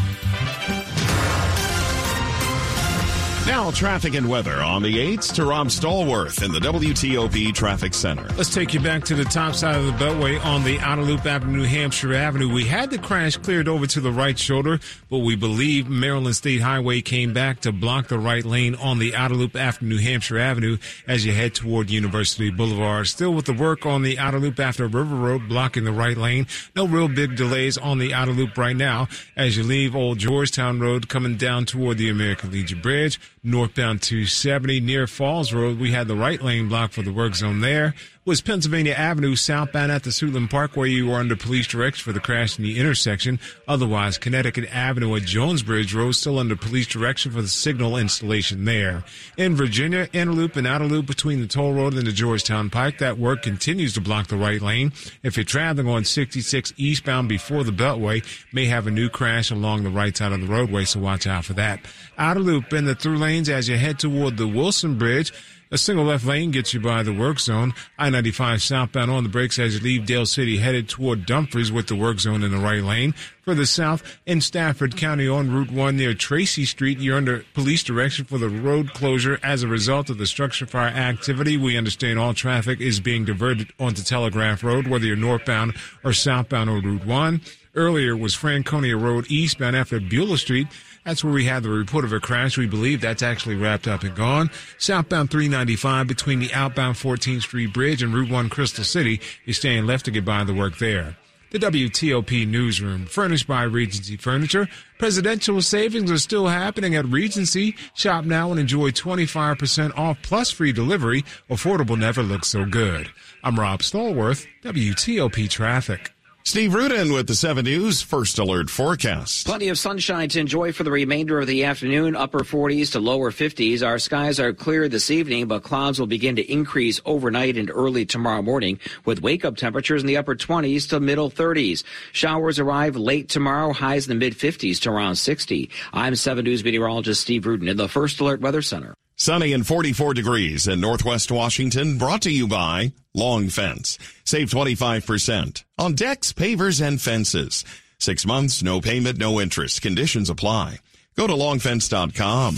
Now, 3.48 3.70
traffic 3.70 4.14
and 4.14 4.28
weather 4.28 4.60
on 4.60 4.82
the 4.82 4.94
8th 5.16 5.32
to 5.36 5.46
Rob 5.46 5.68
Stallworth 5.68 6.44
in 6.44 6.52
the 6.52 6.58
WTOP 6.58 7.54
Traffic 7.54 7.94
Center. 7.94 8.28
Let's 8.36 8.52
take 8.52 8.74
you 8.74 8.80
back 8.80 9.04
to 9.04 9.14
the 9.14 9.24
top 9.24 9.54
side 9.54 9.74
of 9.74 9.86
the 9.86 9.92
Beltway 9.92 10.38
on 10.44 10.64
the 10.64 10.78
Outer 10.80 11.00
Loop 11.00 11.24
Avenue, 11.24 11.60
New 11.60 11.64
Hampshire 11.64 12.12
Avenue. 12.12 12.52
We 12.52 12.66
had 12.66 12.90
the 12.90 12.98
crash 12.98 13.38
cleared 13.38 13.66
over 13.66 13.86
to 13.86 14.02
the 14.02 14.12
right 14.12 14.38
shoulder, 14.38 14.80
but 15.08 15.20
we 15.20 15.34
believe 15.34 15.88
Maryland 15.88 16.36
State 16.36 16.60
Highway 16.60 17.00
came 17.00 17.32
back 17.32 17.60
to 17.60 17.72
block 17.72 18.08
the 18.08 18.18
right 18.18 18.44
lane 18.44 18.74
on 18.74 18.98
the 18.98 19.16
Outer 19.16 19.36
Loop 19.36 19.56
after 19.56 19.86
New 19.86 19.98
Hampshire 19.98 20.38
Avenue 20.38 20.76
as 21.06 21.24
you 21.24 21.32
head 21.32 21.54
toward 21.54 21.88
University 21.88 22.50
Boulevard. 22.50 23.06
Still 23.06 23.32
with 23.32 23.46
the 23.46 23.54
work 23.54 23.86
on 23.86 24.02
the 24.02 24.18
Outer 24.18 24.40
Loop 24.40 24.60
after 24.60 24.86
River 24.86 25.16
Road 25.16 25.48
blocking 25.48 25.84
the 25.84 25.92
right 25.92 26.18
lane. 26.18 26.46
No 26.76 26.86
real 26.86 27.08
big 27.08 27.34
delays 27.34 27.78
on 27.78 27.96
the 27.96 28.12
Outer 28.12 28.32
Loop 28.32 28.58
right 28.58 28.76
now 28.76 29.08
as 29.38 29.56
you 29.56 29.62
leave 29.62 29.96
Old 29.96 30.18
Georgetown 30.18 30.80
Road 30.80 31.08
coming 31.08 31.38
down 31.38 31.64
toward 31.64 31.96
the 31.96 32.10
American 32.10 32.50
Legion 32.50 32.82
Bridge 32.82 33.18
northbound 33.42 34.02
270 34.02 34.80
near 34.80 35.06
Falls 35.06 35.52
Road. 35.52 35.78
We 35.78 35.92
had 35.92 36.08
the 36.08 36.16
right 36.16 36.42
lane 36.42 36.68
blocked 36.68 36.94
for 36.94 37.02
the 37.02 37.12
work 37.12 37.34
zone 37.34 37.60
there. 37.60 37.94
Was 38.28 38.42
Pennsylvania 38.42 38.92
Avenue 38.92 39.36
southbound 39.36 39.90
at 39.90 40.02
the 40.02 40.10
Suitland 40.10 40.50
Parkway. 40.50 40.90
You 40.90 41.06
were 41.06 41.16
under 41.16 41.34
police 41.34 41.66
direction 41.66 42.04
for 42.04 42.12
the 42.12 42.20
crash 42.20 42.58
in 42.58 42.62
the 42.62 42.78
intersection. 42.78 43.40
Otherwise, 43.66 44.18
Connecticut 44.18 44.68
Avenue 44.70 45.16
at 45.16 45.22
Jonesbridge 45.22 45.94
Road 45.94 46.12
still 46.12 46.38
under 46.38 46.54
police 46.54 46.86
direction 46.86 47.32
for 47.32 47.40
the 47.40 47.48
signal 47.48 47.96
installation 47.96 48.66
there. 48.66 49.02
In 49.38 49.56
Virginia, 49.56 50.10
inner 50.12 50.32
loop 50.32 50.56
and 50.56 50.66
outer 50.66 50.84
loop 50.84 51.06
between 51.06 51.40
the 51.40 51.46
toll 51.46 51.72
road 51.72 51.94
and 51.94 52.06
the 52.06 52.12
Georgetown 52.12 52.68
Pike. 52.68 52.98
That 52.98 53.16
work 53.16 53.40
continues 53.40 53.94
to 53.94 54.02
block 54.02 54.26
the 54.26 54.36
right 54.36 54.60
lane. 54.60 54.92
If 55.22 55.38
you're 55.38 55.44
traveling 55.44 55.88
on 55.88 56.04
66 56.04 56.74
eastbound 56.76 57.30
before 57.30 57.64
the 57.64 57.72
Beltway, 57.72 58.22
may 58.52 58.66
have 58.66 58.86
a 58.86 58.90
new 58.90 59.08
crash 59.08 59.50
along 59.50 59.84
the 59.84 59.90
right 59.90 60.14
side 60.14 60.32
of 60.32 60.42
the 60.42 60.46
roadway, 60.46 60.84
so 60.84 61.00
watch 61.00 61.26
out 61.26 61.46
for 61.46 61.54
that. 61.54 61.80
Outer 62.18 62.40
loop 62.40 62.74
in 62.74 62.84
the 62.84 62.94
through 62.94 63.16
lanes 63.16 63.48
as 63.48 63.70
you 63.70 63.78
head 63.78 63.98
toward 63.98 64.36
the 64.36 64.46
Wilson 64.46 64.98
Bridge. 64.98 65.32
A 65.70 65.76
single 65.76 66.06
left 66.06 66.24
lane 66.24 66.50
gets 66.50 66.72
you 66.72 66.80
by 66.80 67.02
the 67.02 67.12
work 67.12 67.38
zone. 67.38 67.74
I-95 67.98 68.62
southbound 68.62 69.10
on 69.10 69.22
the 69.22 69.28
brakes 69.28 69.58
as 69.58 69.74
you 69.74 69.80
leave 69.80 70.06
Dale 70.06 70.24
City 70.24 70.56
headed 70.56 70.88
toward 70.88 71.26
Dumfries 71.26 71.70
with 71.70 71.88
the 71.88 71.94
work 71.94 72.20
zone 72.20 72.42
in 72.42 72.50
the 72.50 72.56
right 72.56 72.82
lane. 72.82 73.12
Further 73.42 73.66
south 73.66 74.02
in 74.24 74.40
Stafford 74.40 74.96
County 74.96 75.28
on 75.28 75.52
Route 75.52 75.70
1 75.70 75.94
near 75.94 76.14
Tracy 76.14 76.64
Street, 76.64 77.00
you're 77.00 77.18
under 77.18 77.44
police 77.52 77.82
direction 77.82 78.24
for 78.24 78.38
the 78.38 78.48
road 78.48 78.94
closure 78.94 79.38
as 79.42 79.62
a 79.62 79.68
result 79.68 80.08
of 80.08 80.16
the 80.16 80.26
structure 80.26 80.64
fire 80.64 80.88
activity. 80.88 81.58
We 81.58 81.76
understand 81.76 82.18
all 82.18 82.32
traffic 82.32 82.80
is 82.80 82.98
being 82.98 83.26
diverted 83.26 83.70
onto 83.78 84.02
Telegraph 84.02 84.64
Road, 84.64 84.86
whether 84.86 85.04
you're 85.04 85.16
northbound 85.16 85.74
or 86.02 86.14
southbound 86.14 86.70
on 86.70 86.82
Route 86.82 87.04
1. 87.04 87.40
Earlier 87.74 88.16
was 88.16 88.34
Franconia 88.34 88.96
Road 88.96 89.30
eastbound 89.30 89.76
after 89.76 90.00
Beulah 90.00 90.38
Street. 90.38 90.66
That's 91.04 91.24
where 91.24 91.32
we 91.32 91.44
had 91.44 91.62
the 91.62 91.70
report 91.70 92.04
of 92.04 92.12
a 92.12 92.20
crash. 92.20 92.58
We 92.58 92.66
believe 92.66 93.00
that's 93.00 93.22
actually 93.22 93.56
wrapped 93.56 93.88
up 93.88 94.02
and 94.02 94.14
gone. 94.14 94.50
Southbound 94.78 95.30
395 95.30 96.06
between 96.06 96.38
the 96.38 96.52
outbound 96.52 96.96
14th 96.96 97.42
Street 97.42 97.72
Bridge 97.72 98.02
and 98.02 98.12
Route 98.14 98.30
1 98.30 98.48
Crystal 98.48 98.84
City 98.84 99.20
is 99.46 99.56
staying 99.56 99.86
left 99.86 100.04
to 100.04 100.10
get 100.10 100.24
by 100.24 100.44
the 100.44 100.54
work 100.54 100.78
there. 100.78 101.16
The 101.50 101.58
WTOP 101.58 102.46
newsroom, 102.46 103.06
furnished 103.06 103.46
by 103.46 103.62
Regency 103.62 104.18
Furniture. 104.18 104.68
Presidential 104.98 105.62
savings 105.62 106.10
are 106.10 106.18
still 106.18 106.48
happening 106.48 106.94
at 106.94 107.06
Regency. 107.06 107.74
Shop 107.94 108.26
now 108.26 108.50
and 108.50 108.60
enjoy 108.60 108.90
25% 108.90 109.96
off 109.96 110.18
plus 110.22 110.50
free 110.50 110.72
delivery. 110.72 111.24
Affordable 111.48 111.98
never 111.98 112.22
looks 112.22 112.48
so 112.48 112.66
good. 112.66 113.08
I'm 113.42 113.58
Rob 113.58 113.80
Stallworth, 113.80 114.46
WTOP 114.62 115.48
Traffic. 115.48 116.12
Steve 116.48 116.72
Rudin 116.72 117.12
with 117.12 117.26
the 117.26 117.34
7 117.34 117.62
News 117.62 118.00
First 118.00 118.38
Alert 118.38 118.70
Forecast. 118.70 119.46
Plenty 119.46 119.68
of 119.68 119.78
sunshine 119.78 120.30
to 120.30 120.40
enjoy 120.40 120.72
for 120.72 120.82
the 120.82 120.90
remainder 120.90 121.38
of 121.38 121.46
the 121.46 121.64
afternoon, 121.64 122.16
upper 122.16 122.38
40s 122.38 122.92
to 122.92 123.00
lower 123.00 123.30
50s. 123.30 123.86
Our 123.86 123.98
skies 123.98 124.40
are 124.40 124.54
clear 124.54 124.88
this 124.88 125.10
evening, 125.10 125.46
but 125.46 125.62
clouds 125.62 126.00
will 126.00 126.06
begin 126.06 126.36
to 126.36 126.50
increase 126.50 127.02
overnight 127.04 127.58
and 127.58 127.70
early 127.70 128.06
tomorrow 128.06 128.40
morning 128.40 128.80
with 129.04 129.20
wake 129.20 129.44
up 129.44 129.56
temperatures 129.56 130.00
in 130.00 130.06
the 130.06 130.16
upper 130.16 130.34
20s 130.34 130.88
to 130.88 131.00
middle 131.00 131.30
30s. 131.30 131.82
Showers 132.12 132.58
arrive 132.58 132.96
late 132.96 133.28
tomorrow, 133.28 133.74
highs 133.74 134.08
in 134.08 134.18
the 134.18 134.24
mid 134.24 134.32
50s 134.32 134.80
to 134.80 134.90
around 134.90 135.16
60. 135.16 135.68
I'm 135.92 136.16
7 136.16 136.46
News 136.46 136.64
meteorologist 136.64 137.20
Steve 137.20 137.44
Rudin 137.44 137.68
in 137.68 137.76
the 137.76 137.90
First 137.90 138.20
Alert 138.20 138.40
Weather 138.40 138.62
Center. 138.62 138.94
Sunny 139.20 139.52
and 139.52 139.66
44 139.66 140.14
degrees 140.14 140.68
in 140.68 140.80
Northwest 140.80 141.32
Washington, 141.32 141.98
brought 141.98 142.22
to 142.22 142.30
you 142.30 142.46
by 142.46 142.92
Long 143.14 143.48
Fence. 143.48 143.98
Save 144.24 144.48
25% 144.50 145.64
on 145.76 145.94
decks, 145.96 146.32
pavers, 146.32 146.80
and 146.80 147.02
fences. 147.02 147.64
Six 147.98 148.24
months, 148.24 148.62
no 148.62 148.80
payment, 148.80 149.18
no 149.18 149.40
interest. 149.40 149.82
Conditions 149.82 150.30
apply. 150.30 150.78
Go 151.16 151.26
to 151.26 151.32
longfence.com. 151.32 152.54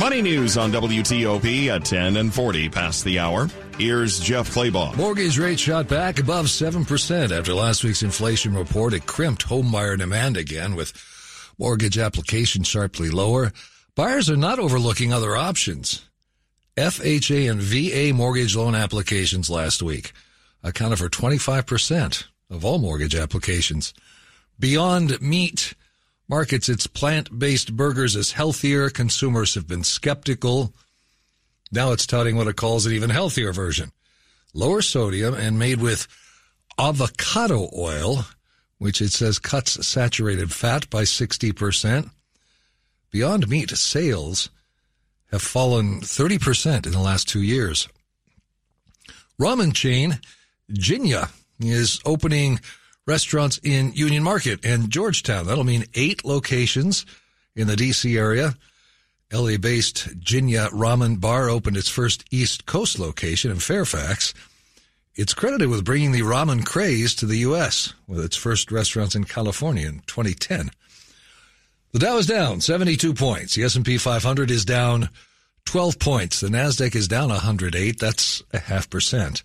Money 0.00 0.20
news 0.20 0.56
on 0.56 0.72
WTOP 0.72 1.68
at 1.68 1.84
10 1.84 2.16
and 2.16 2.34
40 2.34 2.68
past 2.68 3.04
the 3.04 3.20
hour. 3.20 3.48
Here's 3.78 4.18
Jeff 4.18 4.52
Clabaugh. 4.52 4.96
Mortgage 4.96 5.38
rate 5.38 5.60
shot 5.60 5.86
back 5.86 6.18
above 6.18 6.46
7% 6.46 7.30
after 7.30 7.54
last 7.54 7.84
week's 7.84 8.02
inflation 8.02 8.56
report. 8.56 8.94
It 8.94 9.06
crimped 9.06 9.46
homebuyer 9.46 9.96
demand 9.96 10.36
again 10.36 10.74
with 10.74 10.92
mortgage 11.56 11.98
applications 11.98 12.66
sharply 12.66 13.10
lower. 13.10 13.52
Buyers 13.94 14.30
are 14.30 14.36
not 14.36 14.58
overlooking 14.58 15.12
other 15.12 15.36
options. 15.36 16.08
FHA 16.78 17.50
and 17.50 17.60
VA 17.60 18.14
mortgage 18.14 18.56
loan 18.56 18.74
applications 18.74 19.50
last 19.50 19.82
week 19.82 20.12
accounted 20.62 20.98
for 20.98 21.10
25% 21.10 22.24
of 22.48 22.64
all 22.64 22.78
mortgage 22.78 23.14
applications. 23.14 23.92
Beyond 24.58 25.20
Meat 25.20 25.74
markets 26.26 26.70
its 26.70 26.86
plant-based 26.86 27.76
burgers 27.76 28.16
as 28.16 28.32
healthier. 28.32 28.88
Consumers 28.88 29.54
have 29.56 29.68
been 29.68 29.84
skeptical. 29.84 30.72
Now 31.70 31.92
it's 31.92 32.06
touting 32.06 32.36
what 32.36 32.46
it 32.46 32.56
calls 32.56 32.86
an 32.86 32.94
even 32.94 33.10
healthier 33.10 33.52
version. 33.52 33.92
Lower 34.54 34.80
sodium 34.80 35.34
and 35.34 35.58
made 35.58 35.82
with 35.82 36.08
avocado 36.78 37.68
oil, 37.76 38.24
which 38.78 39.02
it 39.02 39.12
says 39.12 39.38
cuts 39.38 39.86
saturated 39.86 40.50
fat 40.50 40.88
by 40.88 41.02
60%. 41.02 42.10
Beyond 43.12 43.46
Meat 43.46 43.70
sales 43.70 44.48
have 45.30 45.42
fallen 45.42 46.00
30% 46.00 46.86
in 46.86 46.92
the 46.92 46.98
last 46.98 47.28
two 47.28 47.42
years. 47.42 47.86
Ramen 49.38 49.74
chain 49.74 50.18
Jinya 50.72 51.30
is 51.60 52.00
opening 52.06 52.58
restaurants 53.06 53.60
in 53.62 53.92
Union 53.92 54.22
Market 54.22 54.64
and 54.64 54.90
Georgetown. 54.90 55.46
That'll 55.46 55.62
mean 55.62 55.84
eight 55.94 56.24
locations 56.24 57.04
in 57.54 57.66
the 57.66 57.76
DC 57.76 58.16
area. 58.16 58.54
LA 59.30 59.58
based 59.58 60.18
Jinya 60.20 60.70
Ramen 60.70 61.20
Bar 61.20 61.50
opened 61.50 61.76
its 61.76 61.88
first 61.90 62.24
East 62.30 62.64
Coast 62.64 62.98
location 62.98 63.50
in 63.50 63.58
Fairfax. 63.58 64.32
It's 65.14 65.34
credited 65.34 65.68
with 65.68 65.84
bringing 65.84 66.12
the 66.12 66.22
ramen 66.22 66.64
craze 66.64 67.14
to 67.16 67.26
the 67.26 67.38
U.S. 67.38 67.92
with 68.08 68.24
its 68.24 68.36
first 68.36 68.72
restaurants 68.72 69.14
in 69.14 69.24
California 69.24 69.86
in 69.86 70.00
2010. 70.06 70.70
The 71.92 71.98
Dow 71.98 72.16
is 72.16 72.26
down 72.26 72.62
72 72.62 73.12
points. 73.12 73.54
The 73.54 73.64
S&P 73.64 73.98
500 73.98 74.50
is 74.50 74.64
down 74.64 75.10
12 75.66 75.98
points. 75.98 76.40
The 76.40 76.48
Nasdaq 76.48 76.96
is 76.96 77.06
down 77.06 77.28
108. 77.28 78.00
That's 78.00 78.42
a 78.50 78.58
half 78.58 78.88
percent. 78.88 79.42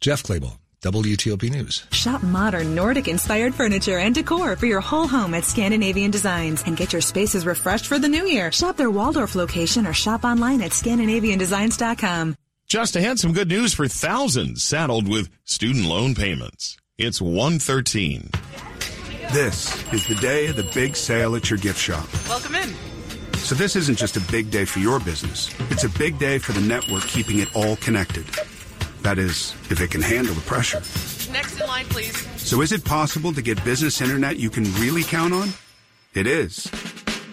Jeff 0.00 0.22
Clabaugh, 0.22 0.56
WTOP 0.80 1.50
News. 1.50 1.86
Shop 1.92 2.22
modern 2.22 2.74
Nordic-inspired 2.74 3.54
furniture 3.54 3.98
and 3.98 4.14
decor 4.14 4.56
for 4.56 4.64
your 4.64 4.80
whole 4.80 5.06
home 5.06 5.34
at 5.34 5.44
Scandinavian 5.44 6.10
Designs 6.10 6.62
and 6.64 6.74
get 6.74 6.94
your 6.94 7.02
spaces 7.02 7.44
refreshed 7.44 7.86
for 7.86 7.98
the 7.98 8.08
new 8.08 8.26
year. 8.26 8.50
Shop 8.50 8.78
their 8.78 8.90
Waldorf 8.90 9.34
location 9.34 9.86
or 9.86 9.92
shop 9.92 10.24
online 10.24 10.62
at 10.62 10.70
ScandinavianDesigns.com. 10.70 12.34
Just 12.66 12.96
ahead, 12.96 13.18
some 13.18 13.34
good 13.34 13.48
news 13.48 13.74
for 13.74 13.86
thousands 13.88 14.62
saddled 14.62 15.06
with 15.06 15.28
student 15.44 15.84
loan 15.84 16.14
payments. 16.14 16.78
It's 16.96 17.20
113. 17.20 18.30
This 19.32 19.84
is 19.92 20.06
the 20.06 20.14
day 20.14 20.46
of 20.46 20.56
the 20.56 20.62
big 20.74 20.96
sale 20.96 21.36
at 21.36 21.50
your 21.50 21.58
gift 21.58 21.78
shop. 21.78 22.08
Welcome 22.30 22.54
in. 22.54 22.74
So 23.34 23.54
this 23.54 23.76
isn't 23.76 23.98
just 23.98 24.16
a 24.16 24.20
big 24.32 24.50
day 24.50 24.64
for 24.64 24.78
your 24.78 24.98
business. 25.00 25.54
It's 25.70 25.84
a 25.84 25.90
big 25.90 26.18
day 26.18 26.38
for 26.38 26.52
the 26.52 26.62
network 26.62 27.02
keeping 27.02 27.38
it 27.38 27.54
all 27.54 27.76
connected. 27.76 28.24
That 29.02 29.18
is, 29.18 29.52
if 29.68 29.82
it 29.82 29.90
can 29.90 30.00
handle 30.00 30.32
the 30.32 30.40
pressure. 30.40 30.78
Next 31.30 31.60
in 31.60 31.66
line, 31.66 31.84
please. 31.86 32.16
So 32.40 32.62
is 32.62 32.72
it 32.72 32.86
possible 32.86 33.34
to 33.34 33.42
get 33.42 33.62
business 33.66 34.00
internet 34.00 34.38
you 34.38 34.48
can 34.48 34.64
really 34.80 35.02
count 35.02 35.34
on? 35.34 35.50
It 36.14 36.26
is. 36.26 36.64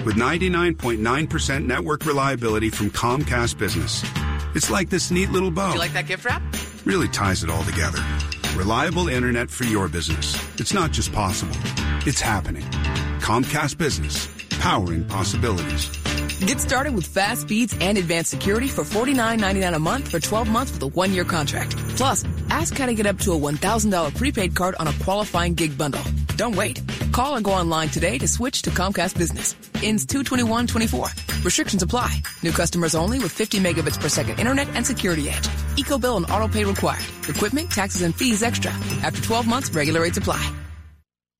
With 0.03 0.15
99.9% 0.17 1.65
network 1.65 2.05
reliability 2.05 2.71
from 2.71 2.89
Comcast 2.89 3.57
Business. 3.57 4.03
It's 4.53 4.69
like 4.69 4.89
this 4.89 5.11
neat 5.11 5.31
little 5.31 5.49
bow. 5.49 5.69
Do 5.69 5.73
you 5.75 5.79
like 5.79 5.93
that 5.93 6.07
gift 6.07 6.25
wrap? 6.25 6.43
Really 6.83 7.07
ties 7.07 7.41
it 7.41 7.49
all 7.49 7.63
together. 7.63 8.03
Reliable 8.55 9.07
internet 9.07 9.49
for 9.49 9.63
your 9.63 9.87
business. 9.87 10.35
It's 10.59 10.73
not 10.73 10.91
just 10.91 11.11
possible, 11.11 11.55
it's 12.05 12.21
happening. 12.21 12.63
Comcast 13.19 13.77
Business, 13.77 14.27
powering 14.59 15.05
possibilities. 15.05 15.89
Get 16.45 16.59
started 16.59 16.93
with 16.93 17.07
fast 17.07 17.41
speeds 17.41 17.75
and 17.81 17.97
advanced 17.97 18.29
security 18.29 18.67
for 18.67 18.83
$49.99 18.83 19.75
a 19.75 19.79
month 19.79 20.09
for 20.09 20.19
12 20.19 20.49
months 20.49 20.73
with 20.73 20.83
a 20.83 20.87
one 20.87 21.13
year 21.13 21.23
contract. 21.23 21.75
Plus, 21.95 22.23
ask 22.49 22.77
how 22.77 22.85
to 22.85 22.93
get 22.93 23.05
up 23.05 23.17
to 23.19 23.33
a 23.33 23.37
$1,000 23.37 24.15
prepaid 24.15 24.53
card 24.55 24.75
on 24.75 24.87
a 24.87 24.93
qualifying 25.03 25.55
gig 25.55 25.77
bundle. 25.77 26.03
Don't 26.35 26.55
wait. 26.55 26.81
Call 27.11 27.37
or 27.37 27.41
go 27.41 27.51
online 27.51 27.89
today 27.89 28.17
to 28.17 28.27
switch 28.27 28.61
to 28.63 28.69
Comcast 28.69 29.17
Business. 29.17 29.55
Ends 29.81 30.05
22124. 30.05 31.07
Restrictions 31.43 31.81
apply. 31.81 32.21
New 32.43 32.51
customers 32.51 32.93
only 32.93 33.19
with 33.19 33.31
50 33.31 33.59
megabits 33.59 33.99
per 33.99 34.09
second 34.09 34.39
internet 34.39 34.67
and 34.75 34.85
security 34.85 35.29
edge. 35.29 35.47
Eco 35.77 35.97
bill 35.97 36.17
and 36.17 36.29
auto 36.29 36.47
pay 36.47 36.65
required. 36.65 37.05
Equipment, 37.29 37.71
taxes, 37.71 38.01
and 38.01 38.13
fees 38.13 38.43
extra. 38.43 38.71
After 39.01 39.21
12 39.21 39.47
months, 39.47 39.69
regular 39.71 40.01
rates 40.01 40.17
apply. 40.17 40.64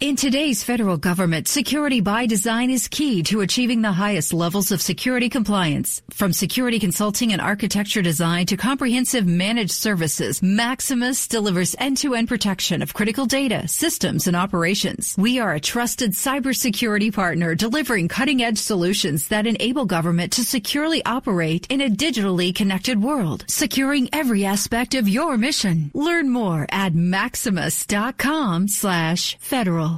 In 0.00 0.16
today's 0.16 0.64
federal 0.64 0.96
government, 0.96 1.46
security 1.46 2.00
by 2.00 2.26
design 2.26 2.68
is 2.68 2.88
key 2.88 3.22
to 3.22 3.42
achieving 3.42 3.80
the 3.80 3.92
highest 3.92 4.34
levels 4.34 4.72
of 4.72 4.82
security 4.82 5.28
compliance. 5.28 6.02
From 6.10 6.32
security 6.32 6.80
consulting 6.80 7.32
and 7.32 7.40
architecture 7.40 8.02
design 8.02 8.46
to 8.46 8.56
comprehensive 8.56 9.24
managed 9.24 9.70
services, 9.70 10.42
Maximus 10.42 11.28
delivers 11.28 11.76
end-to-end 11.78 12.26
protection 12.26 12.82
of 12.82 12.92
critical 12.92 13.24
data, 13.24 13.68
systems, 13.68 14.26
and 14.26 14.36
operations. 14.36 15.14
We 15.16 15.38
are 15.38 15.54
a 15.54 15.60
trusted 15.60 16.10
cybersecurity 16.10 17.14
partner 17.14 17.54
delivering 17.54 18.08
cutting-edge 18.08 18.58
solutions 18.58 19.28
that 19.28 19.46
enable 19.46 19.86
government 19.86 20.32
to 20.32 20.44
securely 20.44 21.04
operate 21.06 21.68
in 21.70 21.80
a 21.80 21.88
digitally 21.88 22.52
connected 22.52 23.00
world, 23.00 23.44
securing 23.46 24.08
every 24.12 24.44
aspect 24.44 24.94
of 24.96 25.08
your 25.08 25.38
mission. 25.38 25.92
Learn 25.94 26.30
more 26.30 26.66
at 26.70 26.96
maximus.com 26.96 28.66
slash 28.66 29.38
federal. 29.38 29.93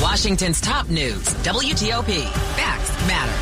Washington's 0.00 0.60
top 0.60 0.88
news, 0.88 1.24
WTOP. 1.42 2.22
Facts 2.54 2.90
matter. 3.08 3.32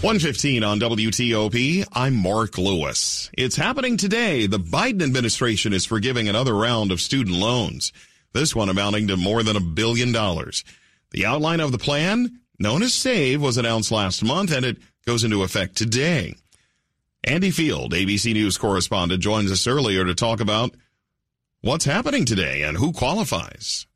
115 0.00 0.64
on 0.64 0.80
WTOP. 0.80 1.84
I'm 1.92 2.14
Mark 2.16 2.56
Lewis. 2.56 3.30
It's 3.34 3.56
happening 3.56 3.98
today. 3.98 4.46
The 4.46 4.58
Biden 4.58 5.02
administration 5.02 5.74
is 5.74 5.84
forgiving 5.84 6.26
another 6.26 6.54
round 6.54 6.90
of 6.90 7.02
student 7.02 7.36
loans. 7.36 7.92
This 8.32 8.56
one 8.56 8.70
amounting 8.70 9.08
to 9.08 9.18
more 9.18 9.42
than 9.42 9.56
a 9.56 9.60
billion 9.60 10.10
dollars. 10.10 10.64
The 11.10 11.26
outline 11.26 11.60
of 11.60 11.70
the 11.70 11.78
plan, 11.78 12.40
known 12.58 12.82
as 12.82 12.94
SAVE, 12.94 13.40
was 13.40 13.58
announced 13.58 13.92
last 13.92 14.24
month 14.24 14.52
and 14.52 14.64
it 14.64 14.78
goes 15.06 15.22
into 15.22 15.42
effect 15.42 15.76
today. 15.76 16.34
Andy 17.24 17.50
Field, 17.50 17.92
ABC 17.92 18.32
News 18.32 18.56
correspondent, 18.56 19.22
joins 19.22 19.52
us 19.52 19.66
earlier 19.66 20.06
to 20.06 20.14
talk 20.14 20.40
about 20.40 20.74
what's 21.60 21.84
happening 21.84 22.24
today 22.24 22.62
and 22.62 22.78
who 22.78 22.90
qualifies. 22.92 23.86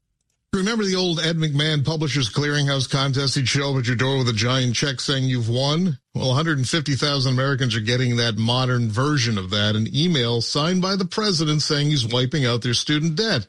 Remember 0.54 0.82
the 0.82 0.96
old 0.96 1.20
Ed 1.20 1.36
McMahon 1.36 1.84
Publishers 1.84 2.32
Clearinghouse 2.32 2.88
contest? 2.88 3.34
He'd 3.34 3.46
show 3.46 3.72
up 3.72 3.80
at 3.80 3.86
your 3.86 3.96
door 3.96 4.16
with 4.16 4.30
a 4.30 4.32
giant 4.32 4.74
check 4.74 4.98
saying 4.98 5.24
you've 5.24 5.50
won. 5.50 5.98
Well, 6.14 6.28
150,000 6.28 7.30
Americans 7.30 7.76
are 7.76 7.80
getting 7.80 8.16
that 8.16 8.38
modern 8.38 8.88
version 8.88 9.36
of 9.36 9.50
that, 9.50 9.76
an 9.76 9.94
email 9.94 10.40
signed 10.40 10.80
by 10.80 10.96
the 10.96 11.04
president 11.04 11.60
saying 11.60 11.88
he's 11.90 12.06
wiping 12.06 12.46
out 12.46 12.62
their 12.62 12.72
student 12.72 13.14
debt. 13.14 13.46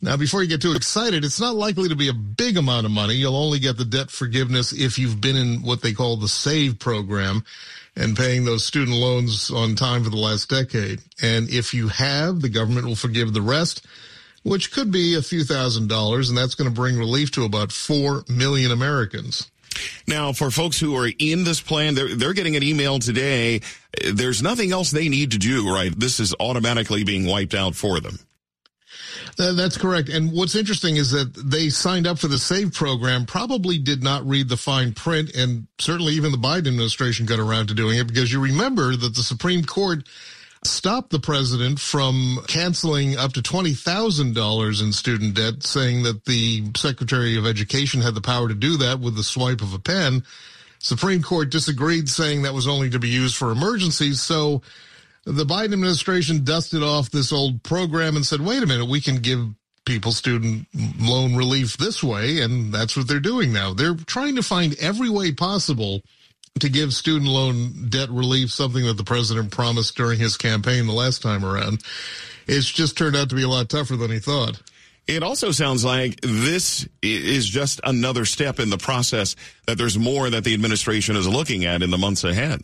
Now, 0.00 0.16
before 0.16 0.42
you 0.42 0.48
get 0.48 0.62
too 0.62 0.72
excited, 0.72 1.22
it's 1.22 1.38
not 1.38 1.54
likely 1.54 1.90
to 1.90 1.96
be 1.96 2.08
a 2.08 2.14
big 2.14 2.56
amount 2.56 2.86
of 2.86 2.92
money. 2.92 3.12
You'll 3.12 3.36
only 3.36 3.58
get 3.58 3.76
the 3.76 3.84
debt 3.84 4.10
forgiveness 4.10 4.72
if 4.72 4.98
you've 4.98 5.20
been 5.20 5.36
in 5.36 5.60
what 5.60 5.82
they 5.82 5.92
call 5.92 6.16
the 6.16 6.28
SAVE 6.28 6.78
program 6.78 7.44
and 7.94 8.16
paying 8.16 8.46
those 8.46 8.64
student 8.64 8.96
loans 8.96 9.50
on 9.50 9.74
time 9.76 10.02
for 10.02 10.08
the 10.08 10.16
last 10.16 10.48
decade. 10.48 11.00
And 11.20 11.50
if 11.50 11.74
you 11.74 11.88
have, 11.88 12.40
the 12.40 12.48
government 12.48 12.86
will 12.86 12.96
forgive 12.96 13.34
the 13.34 13.42
rest 13.42 13.86
which 14.42 14.72
could 14.72 14.90
be 14.90 15.14
a 15.14 15.22
few 15.22 15.44
thousand 15.44 15.88
dollars, 15.88 16.28
and 16.28 16.36
that's 16.36 16.54
going 16.54 16.68
to 16.68 16.74
bring 16.74 16.96
relief 16.96 17.30
to 17.32 17.44
about 17.44 17.72
4 17.72 18.24
million 18.28 18.70
Americans. 18.70 19.50
Now, 20.06 20.32
for 20.32 20.50
folks 20.50 20.78
who 20.78 20.96
are 20.96 21.10
in 21.18 21.44
this 21.44 21.60
plan, 21.60 21.94
they're, 21.94 22.14
they're 22.14 22.34
getting 22.34 22.56
an 22.56 22.62
email 22.62 22.98
today. 22.98 23.60
There's 24.12 24.42
nothing 24.42 24.72
else 24.72 24.90
they 24.90 25.08
need 25.08 25.32
to 25.32 25.38
do, 25.38 25.72
right? 25.72 25.98
This 25.98 26.20
is 26.20 26.34
automatically 26.40 27.04
being 27.04 27.26
wiped 27.26 27.54
out 27.54 27.74
for 27.74 28.00
them. 28.00 28.18
Uh, 29.38 29.52
that's 29.52 29.78
correct. 29.78 30.08
And 30.08 30.32
what's 30.32 30.54
interesting 30.54 30.96
is 30.96 31.10
that 31.12 31.32
they 31.34 31.70
signed 31.70 32.06
up 32.06 32.18
for 32.18 32.28
the 32.28 32.38
SAVE 32.38 32.72
program, 32.74 33.24
probably 33.24 33.78
did 33.78 34.02
not 34.02 34.26
read 34.26 34.48
the 34.48 34.56
fine 34.56 34.92
print, 34.92 35.34
and 35.34 35.66
certainly 35.78 36.12
even 36.14 36.32
the 36.32 36.38
Biden 36.38 36.68
administration 36.68 37.24
got 37.24 37.38
around 37.38 37.68
to 37.68 37.74
doing 37.74 37.98
it 37.98 38.06
because 38.06 38.32
you 38.32 38.40
remember 38.40 38.94
that 38.94 39.14
the 39.14 39.22
Supreme 39.22 39.64
Court 39.64 40.06
stopped 40.64 41.10
the 41.10 41.18
president 41.18 41.80
from 41.80 42.38
canceling 42.46 43.16
up 43.16 43.32
to 43.32 43.42
$20,000 43.42 44.82
in 44.82 44.92
student 44.92 45.34
debt, 45.34 45.62
saying 45.62 46.04
that 46.04 46.24
the 46.24 46.64
Secretary 46.76 47.36
of 47.36 47.46
Education 47.46 48.00
had 48.00 48.14
the 48.14 48.20
power 48.20 48.48
to 48.48 48.54
do 48.54 48.76
that 48.76 49.00
with 49.00 49.16
the 49.16 49.24
swipe 49.24 49.60
of 49.60 49.74
a 49.74 49.78
pen. 49.78 50.22
Supreme 50.78 51.22
Court 51.22 51.50
disagreed, 51.50 52.08
saying 52.08 52.42
that 52.42 52.54
was 52.54 52.68
only 52.68 52.90
to 52.90 52.98
be 52.98 53.08
used 53.08 53.36
for 53.36 53.50
emergencies. 53.50 54.20
So 54.20 54.62
the 55.24 55.44
Biden 55.44 55.72
administration 55.72 56.44
dusted 56.44 56.82
off 56.82 57.10
this 57.10 57.32
old 57.32 57.62
program 57.62 58.16
and 58.16 58.26
said, 58.26 58.40
wait 58.40 58.62
a 58.62 58.66
minute, 58.66 58.86
we 58.86 59.00
can 59.00 59.16
give 59.16 59.48
people 59.84 60.12
student 60.12 60.66
loan 61.00 61.34
relief 61.34 61.76
this 61.76 62.02
way. 62.02 62.40
And 62.40 62.72
that's 62.72 62.96
what 62.96 63.08
they're 63.08 63.20
doing 63.20 63.52
now. 63.52 63.74
They're 63.74 63.94
trying 63.94 64.36
to 64.36 64.42
find 64.42 64.76
every 64.80 65.10
way 65.10 65.32
possible 65.32 66.02
to 66.60 66.68
give 66.68 66.92
student 66.92 67.30
loan 67.30 67.88
debt 67.88 68.10
relief, 68.10 68.50
something 68.50 68.84
that 68.86 68.96
the 68.96 69.04
president 69.04 69.50
promised 69.50 69.96
during 69.96 70.18
his 70.18 70.36
campaign 70.36 70.86
the 70.86 70.92
last 70.92 71.22
time 71.22 71.44
around. 71.44 71.82
It's 72.46 72.70
just 72.70 72.96
turned 72.96 73.16
out 73.16 73.30
to 73.30 73.34
be 73.34 73.42
a 73.42 73.48
lot 73.48 73.68
tougher 73.68 73.96
than 73.96 74.10
he 74.10 74.18
thought. 74.18 74.60
It 75.06 75.22
also 75.22 75.50
sounds 75.50 75.84
like 75.84 76.20
this 76.20 76.88
is 77.02 77.48
just 77.48 77.80
another 77.82 78.24
step 78.24 78.60
in 78.60 78.70
the 78.70 78.78
process 78.78 79.34
that 79.66 79.76
there's 79.76 79.98
more 79.98 80.30
that 80.30 80.44
the 80.44 80.54
administration 80.54 81.16
is 81.16 81.26
looking 81.26 81.64
at 81.64 81.82
in 81.82 81.90
the 81.90 81.98
months 81.98 82.22
ahead. 82.22 82.62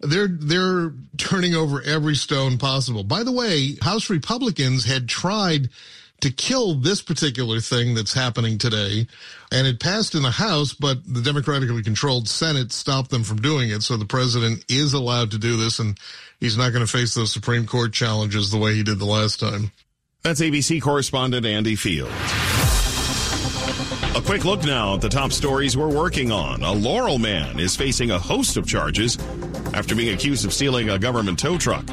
They're 0.00 0.28
they're 0.28 0.94
turning 1.18 1.54
over 1.54 1.82
every 1.82 2.14
stone 2.14 2.56
possible. 2.56 3.04
By 3.04 3.22
the 3.22 3.32
way, 3.32 3.76
House 3.82 4.08
Republicans 4.08 4.86
had 4.86 5.10
tried 5.10 5.68
to 6.20 6.30
kill 6.30 6.74
this 6.74 7.02
particular 7.02 7.60
thing 7.60 7.94
that's 7.94 8.12
happening 8.12 8.58
today. 8.58 9.06
And 9.52 9.66
it 9.66 9.80
passed 9.80 10.14
in 10.14 10.22
the 10.22 10.30
House, 10.30 10.72
but 10.72 10.98
the 11.06 11.20
democratically 11.22 11.82
controlled 11.82 12.28
Senate 12.28 12.72
stopped 12.72 13.10
them 13.10 13.24
from 13.24 13.40
doing 13.40 13.70
it. 13.70 13.82
So 13.82 13.96
the 13.96 14.04
president 14.04 14.64
is 14.68 14.92
allowed 14.92 15.30
to 15.32 15.38
do 15.38 15.56
this, 15.56 15.78
and 15.78 15.98
he's 16.38 16.56
not 16.56 16.72
going 16.72 16.84
to 16.84 16.90
face 16.90 17.14
those 17.14 17.32
Supreme 17.32 17.66
Court 17.66 17.92
challenges 17.92 18.50
the 18.50 18.58
way 18.58 18.74
he 18.74 18.82
did 18.82 18.98
the 18.98 19.06
last 19.06 19.40
time. 19.40 19.72
That's 20.22 20.40
ABC 20.40 20.82
correspondent 20.82 21.46
Andy 21.46 21.76
Field. 21.76 22.12
A 24.16 24.20
quick 24.20 24.44
look 24.44 24.64
now 24.64 24.94
at 24.94 25.00
the 25.00 25.08
top 25.08 25.30
stories 25.30 25.76
we're 25.76 25.94
working 25.94 26.32
on. 26.32 26.64
A 26.64 26.72
Laurel 26.72 27.18
man 27.18 27.60
is 27.60 27.76
facing 27.76 28.10
a 28.10 28.18
host 28.18 28.56
of 28.56 28.66
charges 28.66 29.16
after 29.72 29.94
being 29.94 30.12
accused 30.12 30.44
of 30.44 30.52
stealing 30.52 30.90
a 30.90 30.98
government 30.98 31.38
tow 31.38 31.56
truck. 31.56 31.86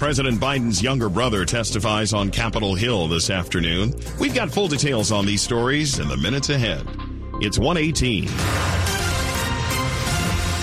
President 0.00 0.40
Biden's 0.40 0.82
younger 0.82 1.08
brother 1.08 1.44
testifies 1.44 2.12
on 2.12 2.30
Capitol 2.30 2.74
Hill 2.74 3.06
this 3.06 3.30
afternoon. 3.30 3.94
We've 4.18 4.34
got 4.34 4.50
full 4.50 4.66
details 4.66 5.12
on 5.12 5.26
these 5.26 5.42
stories 5.42 6.00
in 6.00 6.08
the 6.08 6.16
minutes 6.16 6.48
ahead. 6.48 6.84
It's 7.40 7.58
118. 7.58 8.28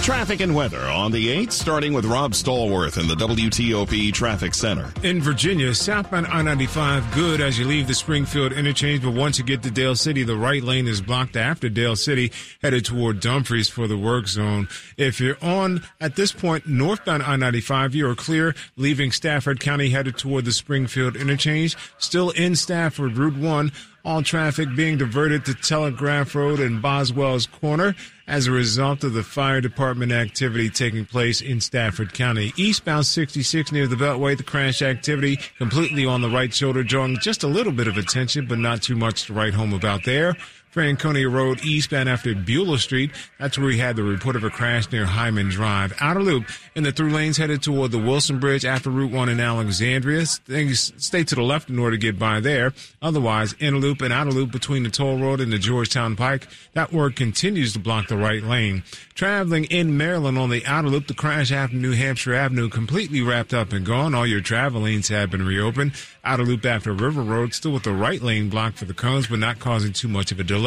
Traffic 0.07 0.39
and 0.39 0.55
weather 0.55 0.79
on 0.85 1.11
the 1.11 1.27
8th, 1.27 1.51
starting 1.51 1.91
with 1.91 2.05
Rob 2.05 2.31
Stallworth 2.31 2.97
in 2.97 3.09
the 3.09 3.15
WTOP 3.15 4.13
Traffic 4.13 4.53
Center. 4.53 4.93
In 5.03 5.21
Virginia, 5.21 5.75
southbound 5.75 6.27
I 6.27 6.41
95 6.41 7.13
good 7.13 7.41
as 7.41 7.59
you 7.59 7.65
leave 7.65 7.87
the 7.87 7.93
Springfield 7.93 8.53
interchange, 8.53 9.03
but 9.03 9.11
once 9.11 9.37
you 9.37 9.43
get 9.43 9.63
to 9.63 9.69
Dale 9.69 9.97
City, 9.97 10.23
the 10.23 10.37
right 10.37 10.63
lane 10.63 10.87
is 10.87 11.01
blocked 11.01 11.35
after 11.35 11.67
Dale 11.67 11.97
City, 11.97 12.31
headed 12.61 12.85
toward 12.85 13.19
Dumfries 13.19 13.67
for 13.67 13.85
the 13.85 13.97
work 13.97 14.29
zone. 14.29 14.69
If 14.95 15.19
you're 15.19 15.37
on, 15.41 15.83
at 15.99 16.15
this 16.15 16.31
point, 16.31 16.65
northbound 16.65 17.23
I 17.23 17.35
95, 17.35 17.93
you 17.93 18.07
are 18.07 18.15
clear, 18.15 18.55
leaving 18.77 19.11
Stafford 19.11 19.59
County, 19.59 19.89
headed 19.89 20.17
toward 20.17 20.45
the 20.45 20.53
Springfield 20.53 21.17
interchange. 21.17 21.75
Still 21.97 22.29
in 22.29 22.55
Stafford, 22.55 23.17
Route 23.17 23.35
1 23.35 23.73
all 24.05 24.23
traffic 24.23 24.73
being 24.73 24.97
diverted 24.97 25.43
to 25.43 25.53
Telegraph 25.53 26.33
Road 26.33 26.61
and 26.61 26.81
Boswell's 26.81 27.45
Corner 27.45 27.93
as 28.27 28.45
a 28.45 28.51
result 28.51 29.03
of 29.03 29.13
the 29.13 29.23
fire 29.23 29.61
department 29.61 30.11
activity 30.11 30.69
taking 30.69 31.05
place 31.05 31.41
in 31.41 31.61
Stafford 31.61 32.13
County. 32.13 32.53
Eastbound 32.57 33.05
66 33.05 33.71
near 33.71 33.87
the 33.87 33.95
Beltway, 33.95 34.35
the 34.35 34.43
crash 34.43 34.81
activity 34.81 35.39
completely 35.57 36.05
on 36.05 36.21
the 36.21 36.29
right 36.29 36.53
shoulder, 36.53 36.83
drawing 36.83 37.17
just 37.19 37.43
a 37.43 37.47
little 37.47 37.71
bit 37.71 37.87
of 37.87 37.97
attention, 37.97 38.45
but 38.45 38.59
not 38.59 38.81
too 38.81 38.95
much 38.95 39.25
to 39.25 39.33
write 39.33 39.53
home 39.53 39.73
about 39.73 40.03
there. 40.03 40.35
Franconia 40.77 41.27
Road 41.27 41.65
eastbound 41.65 42.07
after 42.07 42.35
Beulah 42.35 42.77
Street. 42.77 43.09
That's 43.39 43.57
where 43.57 43.65
we 43.65 43.79
had 43.79 43.95
the 43.95 44.03
report 44.03 44.35
of 44.35 44.43
a 44.43 44.51
crash 44.51 44.91
near 44.91 45.07
Hyman 45.07 45.49
Drive. 45.49 45.91
Outer 45.99 46.21
loop 46.21 46.45
in 46.75 46.83
the 46.83 46.91
through 46.91 47.09
lanes 47.09 47.37
headed 47.37 47.63
toward 47.63 47.89
the 47.89 47.97
Wilson 47.97 48.37
Bridge 48.37 48.63
after 48.63 48.91
Route 48.91 49.11
1 49.11 49.27
in 49.27 49.39
Alexandria. 49.39 50.23
Things 50.27 50.93
stay 51.03 51.23
to 51.23 51.33
the 51.33 51.41
left 51.41 51.71
in 51.71 51.79
order 51.79 51.97
to 51.97 51.99
get 51.99 52.19
by 52.19 52.39
there. 52.41 52.73
Otherwise, 53.01 53.55
inner 53.59 53.77
loop 53.77 54.01
and 54.01 54.13
outer 54.13 54.29
loop 54.29 54.51
between 54.51 54.83
the 54.83 54.91
toll 54.91 55.17
road 55.17 55.41
and 55.41 55.51
the 55.51 55.57
Georgetown 55.57 56.15
Pike. 56.15 56.47
That 56.73 56.93
work 56.93 57.15
continues 57.15 57.73
to 57.73 57.79
block 57.79 58.07
the 58.07 58.15
right 58.15 58.43
lane. 58.43 58.83
Traveling 59.15 59.63
in 59.65 59.97
Maryland 59.97 60.37
on 60.37 60.51
the 60.51 60.63
outer 60.67 60.89
loop, 60.89 61.07
the 61.07 61.15
crash 61.15 61.51
after 61.51 61.75
New 61.75 61.93
Hampshire 61.93 62.35
Avenue 62.35 62.69
completely 62.69 63.21
wrapped 63.21 63.51
up 63.51 63.73
and 63.73 63.83
gone. 63.83 64.13
All 64.13 64.27
your 64.27 64.41
travel 64.41 64.81
lanes 64.81 65.07
have 65.07 65.31
been 65.31 65.43
reopened. 65.43 65.93
Outer 66.23 66.43
loop 66.43 66.67
after 66.67 66.93
River 66.93 67.23
Road, 67.23 67.55
still 67.55 67.71
with 67.71 67.81
the 67.81 67.93
right 67.93 68.21
lane 68.21 68.49
blocked 68.49 68.77
for 68.77 68.85
the 68.85 68.93
cones, 68.93 69.25
but 69.25 69.39
not 69.39 69.57
causing 69.57 69.91
too 69.91 70.07
much 70.07 70.31
of 70.31 70.39
a 70.39 70.43
delay. 70.43 70.66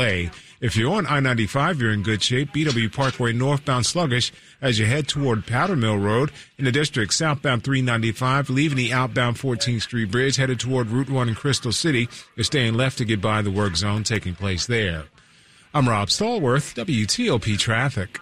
If 0.60 0.76
you're 0.76 0.94
on 0.94 1.06
I-95, 1.06 1.80
you're 1.80 1.92
in 1.92 2.02
good 2.02 2.22
shape. 2.22 2.52
BW 2.52 2.92
Parkway 2.92 3.32
northbound 3.32 3.86
sluggish 3.86 4.32
as 4.60 4.78
you 4.78 4.86
head 4.86 5.08
toward 5.08 5.46
Powder 5.46 5.76
Mill 5.76 5.98
Road 5.98 6.30
in 6.58 6.64
the 6.64 6.72
district. 6.72 7.14
Southbound 7.14 7.64
395, 7.64 8.50
leaving 8.50 8.76
the 8.76 8.92
outbound 8.92 9.36
14th 9.36 9.82
Street 9.82 10.10
Bridge, 10.10 10.36
headed 10.36 10.60
toward 10.60 10.88
Route 10.88 11.10
1 11.10 11.28
in 11.28 11.34
Crystal 11.34 11.72
City. 11.72 12.08
You're 12.36 12.44
staying 12.44 12.74
left 12.74 12.98
to 12.98 13.04
get 13.04 13.20
by 13.20 13.42
the 13.42 13.50
work 13.50 13.76
zone 13.76 14.04
taking 14.04 14.34
place 14.34 14.66
there. 14.66 15.04
I'm 15.72 15.88
Rob 15.88 16.08
Stallworth, 16.08 16.74
WTOP 16.74 17.58
Traffic. 17.58 18.18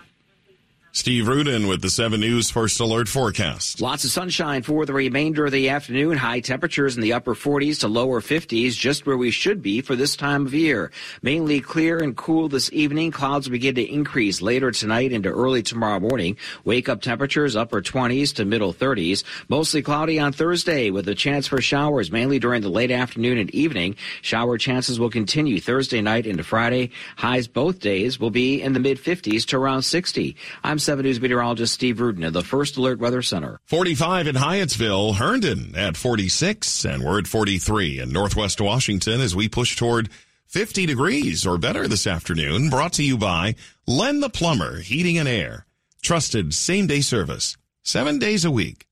Steve 0.93 1.29
Rudin 1.29 1.69
with 1.69 1.83
the 1.83 1.91
7 1.91 2.19
News 2.19 2.51
First 2.51 2.81
Alert 2.81 3.09
forecast. 3.09 3.79
Lots 3.81 4.05
of 4.05 4.11
sunshine 4.11 4.63
for 4.63 4.87
the 4.87 4.95
remainder 4.95 5.45
of 5.45 5.53
the 5.53 5.69
afternoon. 5.69 6.17
High 6.17 6.41
temperatures 6.41 6.97
in 6.97 7.03
the 7.03 7.13
upper 7.13 7.35
40s 7.35 7.81
to 7.81 7.89
lower 7.89 8.23
50s, 8.23 8.73
just 8.73 9.05
where 9.05 9.17
we 9.17 9.31
should 9.31 9.61
be 9.61 9.83
for 9.83 9.95
this 9.95 10.17
time 10.17 10.47
of 10.47 10.55
year. 10.55 10.91
Mainly 11.21 11.61
clear 11.61 11.99
and 11.99 12.17
cool 12.17 12.49
this 12.49 12.73
evening. 12.73 13.11
Clouds 13.11 13.51
begin 13.51 13.75
to 13.75 13.85
increase 13.85 14.41
later 14.41 14.71
tonight 14.71 15.13
into 15.13 15.29
early 15.29 15.63
tomorrow 15.63 16.01
morning. 16.01 16.39
Wake 16.65 16.89
up 16.89 17.03
temperatures 17.03 17.55
upper 17.55 17.83
20s 17.83 18.35
to 18.37 18.47
middle 18.47 18.73
30s. 18.73 19.25
Mostly 19.51 19.83
cloudy 19.83 20.19
on 20.19 20.33
Thursday 20.33 20.91
with 20.91 21.07
a 21.07 21.15
chance 21.15 21.47
for 21.47 21.61
showers 21.61 22.11
mainly 22.11 22.39
during 22.39 22.63
the 22.63 22.71
late 22.71 22.91
afternoon 22.91 23.37
and 23.37 23.51
evening. 23.51 23.95
Shower 24.23 24.57
chances 24.57 24.99
will 24.99 25.11
continue 25.11 25.61
Thursday 25.61 26.01
night 26.01 26.27
into 26.27 26.43
Friday. 26.43 26.93
Highs 27.17 27.47
both 27.47 27.79
days 27.79 28.19
will 28.19 28.31
be 28.31 28.63
in 28.63 28.73
the 28.73 28.81
mid 28.81 28.99
50s 28.99 29.45
to 29.49 29.59
around 29.59 29.83
60. 29.83 30.35
I'm 30.65 30.78
7 30.79 31.05
News 31.05 31.21
meteorologist 31.21 31.75
Steve 31.75 32.01
Rudin 32.01 32.25
of 32.25 32.33
the 32.33 32.43
First 32.43 32.77
Alert 32.77 32.99
Weather 32.99 33.23
Center. 33.23 33.61
45 33.67 34.27
in 34.27 34.37
Hyattsville, 34.37 35.17
Herndon 35.17 35.75
at 35.77 35.97
46, 35.97 36.85
and 36.85 37.05
we're 37.05 37.19
at 37.21 37.27
43 37.27 38.01
in 38.01 38.13
Northwest 38.13 38.61
Washington 38.61 39.21
as 39.21 39.37
we 39.37 39.49
push 39.49 39.77
toward 39.77 40.09
50 40.47 40.87
degrees 40.87 41.47
or 41.47 41.59
better 41.59 41.87
this 41.87 42.07
afternoon. 42.07 42.71
Brought 42.71 42.95
to 42.95 43.05
you 43.05 43.19
by 43.19 43.55
Len 43.87 44.21
the 44.21 44.31
Plumber, 44.31 44.81
Heating 44.81 45.19
and 45.19 45.29
Air. 45.29 45.67
Trusted 46.03 46.55
same 46.55 46.87
day 46.87 47.01
service, 47.01 47.57
seven 47.83 48.19
days 48.19 48.45
a 48.45 48.51
week. 48.51 48.88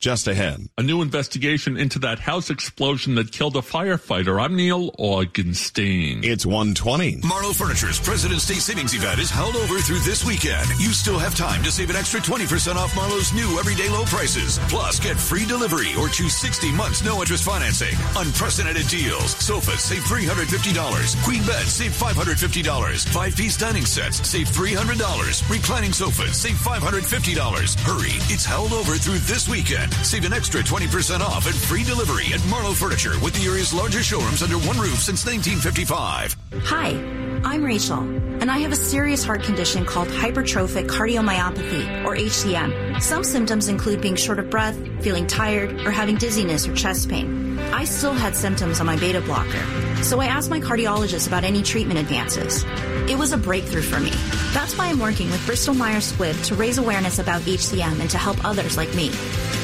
Just 0.00 0.28
ahead. 0.28 0.60
A 0.78 0.82
new 0.84 1.02
investigation 1.02 1.76
into 1.76 1.98
that 2.00 2.20
house 2.20 2.50
explosion 2.50 3.16
that 3.16 3.32
killed 3.32 3.56
a 3.56 3.60
firefighter. 3.60 4.40
I'm 4.40 4.54
Neil 4.54 4.92
Augenstein. 4.92 6.24
It's 6.24 6.46
120. 6.46 7.22
Marlo 7.22 7.52
Furniture's 7.52 7.98
President's 7.98 8.46
Day 8.46 8.62
savings 8.62 8.94
event 8.94 9.18
is 9.18 9.28
held 9.28 9.56
over 9.56 9.80
through 9.80 9.98
this 10.06 10.24
weekend. 10.24 10.68
You 10.78 10.94
still 10.94 11.18
have 11.18 11.34
time 11.34 11.64
to 11.64 11.72
save 11.72 11.90
an 11.90 11.96
extra 11.96 12.20
20% 12.20 12.76
off 12.76 12.92
Marlo's 12.94 13.34
new 13.34 13.58
everyday 13.58 13.88
low 13.88 14.04
prices. 14.04 14.60
Plus, 14.68 15.00
get 15.00 15.16
free 15.16 15.44
delivery 15.44 15.90
or 15.98 16.06
choose 16.08 16.36
60 16.36 16.70
months 16.74 17.02
no 17.02 17.18
interest 17.18 17.42
financing. 17.42 17.96
Unprecedented 18.14 18.86
deals. 18.86 19.34
Sofas 19.44 19.82
save 19.82 20.04
$350. 20.04 21.24
Queen 21.24 21.42
beds 21.42 21.72
save 21.74 21.90
$550. 21.90 23.08
Five 23.08 23.34
piece 23.34 23.56
dining 23.56 23.84
sets 23.84 24.22
save 24.28 24.46
$300. 24.46 24.94
Reclining 25.50 25.92
sofas 25.92 26.36
save 26.36 26.54
$550. 26.54 27.74
Hurry. 27.80 28.14
It's 28.32 28.44
held 28.44 28.72
over 28.72 28.94
through 28.94 29.18
this 29.26 29.48
weekend. 29.48 29.87
Save 30.02 30.24
an 30.24 30.32
extra 30.32 30.62
20% 30.62 31.20
off 31.20 31.46
and 31.46 31.54
free 31.54 31.84
delivery 31.84 32.26
at 32.32 32.40
Marlo 32.40 32.74
Furniture 32.74 33.12
with 33.22 33.34
the 33.34 33.46
area's 33.46 33.72
largest 33.72 34.08
showrooms 34.08 34.42
under 34.42 34.56
one 34.58 34.78
roof 34.78 34.98
since 34.98 35.24
1955. 35.26 36.36
Hi, 36.64 36.90
I'm 37.44 37.64
Rachel, 37.64 38.00
and 38.00 38.50
I 38.50 38.58
have 38.58 38.72
a 38.72 38.76
serious 38.76 39.24
heart 39.24 39.42
condition 39.42 39.84
called 39.84 40.08
hypertrophic 40.08 40.88
cardiomyopathy, 40.88 42.04
or 42.04 42.16
HCM. 42.16 43.02
Some 43.02 43.22
symptoms 43.22 43.68
include 43.68 44.00
being 44.00 44.16
short 44.16 44.38
of 44.38 44.50
breath, 44.50 44.76
feeling 45.02 45.26
tired, 45.26 45.72
or 45.86 45.90
having 45.90 46.16
dizziness 46.16 46.66
or 46.66 46.74
chest 46.74 47.08
pain. 47.08 47.58
I 47.72 47.84
still 47.84 48.14
had 48.14 48.34
symptoms 48.34 48.80
on 48.80 48.86
my 48.86 48.96
beta 48.96 49.20
blocker, 49.20 49.87
so 50.02 50.20
I 50.20 50.26
asked 50.26 50.50
my 50.50 50.60
cardiologist 50.60 51.26
about 51.26 51.44
any 51.44 51.62
treatment 51.62 51.98
advances. 51.98 52.64
It 53.10 53.18
was 53.18 53.32
a 53.32 53.38
breakthrough 53.38 53.82
for 53.82 54.00
me. 54.00 54.10
That's 54.52 54.76
why 54.76 54.88
I'm 54.88 54.98
working 54.98 55.30
with 55.30 55.44
Bristol 55.46 55.74
Myers 55.74 56.12
Squibb 56.12 56.42
to 56.46 56.54
raise 56.54 56.78
awareness 56.78 57.18
about 57.18 57.42
HCM 57.42 58.00
and 58.00 58.10
to 58.10 58.18
help 58.18 58.44
others 58.44 58.76
like 58.76 58.94
me. 58.94 59.10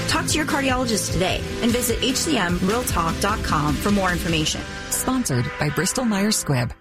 Talk 0.08 0.26
to 0.26 0.38
your 0.38 0.46
cardiologist 0.46 1.12
today 1.12 1.40
and 1.62 1.70
visit 1.70 1.98
hcmrealtalk.com 1.98 3.74
for 3.74 3.90
more 3.90 4.12
information. 4.12 4.60
Sponsored 4.90 5.50
by 5.58 5.70
Bristol 5.70 6.04
Myers 6.04 6.42
Squibb. 6.42 6.72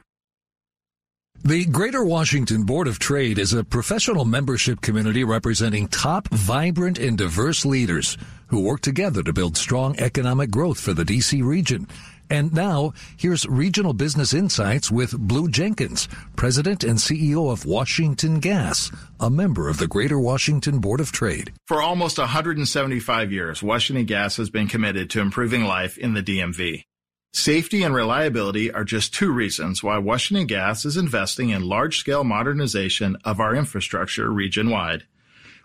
The 1.45 1.65
Greater 1.65 2.05
Washington 2.05 2.63
Board 2.63 2.87
of 2.87 2.99
Trade 2.99 3.37
is 3.37 3.51
a 3.51 3.65
professional 3.65 4.23
membership 4.23 4.79
community 4.79 5.25
representing 5.25 5.89
top, 5.89 6.29
vibrant, 6.29 6.97
and 6.99 7.17
diverse 7.17 7.65
leaders 7.65 8.17
who 8.47 8.61
work 8.61 8.79
together 8.79 9.21
to 9.23 9.33
build 9.33 9.57
strong 9.57 9.99
economic 9.99 10.51
growth 10.51 10.79
for 10.79 10.93
the 10.93 11.03
DC 11.03 11.43
region. 11.43 11.85
And 12.33 12.51
now, 12.51 12.93
here's 13.15 13.45
Regional 13.45 13.93
Business 13.93 14.33
Insights 14.33 14.89
with 14.89 15.15
Blue 15.15 15.47
Jenkins, 15.47 16.09
President 16.35 16.83
and 16.83 16.97
CEO 16.97 17.51
of 17.51 17.63
Washington 17.63 18.39
Gas, 18.39 18.89
a 19.19 19.29
member 19.29 19.69
of 19.69 19.77
the 19.77 19.85
Greater 19.85 20.19
Washington 20.19 20.79
Board 20.79 20.99
of 20.99 21.11
Trade. 21.11 21.53
For 21.67 21.79
almost 21.79 22.17
175 22.17 23.31
years, 23.31 23.61
Washington 23.61 24.07
Gas 24.07 24.37
has 24.37 24.49
been 24.49 24.67
committed 24.67 25.11
to 25.11 25.19
improving 25.21 25.65
life 25.65 25.95
in 25.95 26.15
the 26.15 26.23
DMV. 26.23 26.85
Safety 27.33 27.83
and 27.83 27.93
reliability 27.93 28.71
are 28.71 28.83
just 28.83 29.13
two 29.13 29.31
reasons 29.31 29.83
why 29.83 29.99
Washington 29.99 30.47
Gas 30.47 30.85
is 30.85 30.97
investing 30.97 31.51
in 31.51 31.61
large 31.61 31.99
scale 31.99 32.23
modernization 32.23 33.15
of 33.23 33.39
our 33.39 33.53
infrastructure 33.53 34.31
region 34.31 34.71
wide. 34.71 35.03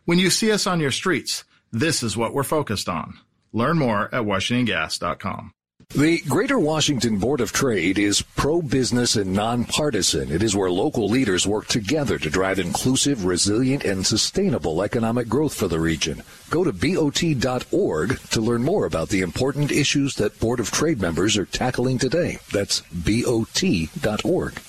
When 0.05 0.19
you 0.19 0.29
see 0.29 0.53
us 0.53 0.67
on 0.67 0.81
your 0.81 0.91
streets, 0.91 1.45
this 1.73 2.03
is 2.03 2.15
what 2.15 2.35
we're 2.35 2.43
focused 2.43 2.91
on. 2.91 3.15
Learn 3.55 3.79
more 3.79 4.15
at 4.15 4.25
WashingtonGas.com. 4.25 5.55
The 5.94 6.20
Greater 6.29 6.59
Washington 6.59 7.16
Board 7.16 7.40
of 7.40 7.51
Trade 7.51 7.98
is 7.98 8.20
pro-business 8.20 9.16
and 9.16 9.33
nonpartisan. 9.33 10.31
It 10.31 10.42
is 10.42 10.55
where 10.55 10.70
local 10.70 11.09
leaders 11.09 11.46
work 11.46 11.66
together 11.66 12.18
to 12.18 12.29
drive 12.29 12.59
inclusive, 12.59 13.24
resilient, 13.24 13.85
and 13.85 14.07
sustainable 14.07 14.83
economic 14.83 15.31
growth 15.31 15.55
for 15.55 15.66
the 15.66 15.81
region. 15.81 16.22
Go 16.51 16.62
to 16.62 16.74
BOT.org 16.74 18.20
to 18.20 18.40
learn 18.40 18.62
more 18.64 18.85
about 18.85 19.09
the 19.09 19.22
important 19.22 19.72
issues 19.72 20.14
that 20.16 20.38
Board 20.38 20.61
of 20.61 20.70
Trade 20.70 21.01
members 21.01 21.38
are 21.38 21.46
tackling 21.46 21.96
today. 21.96 22.38
That's 22.53 22.83
BOT.org. 22.92 24.61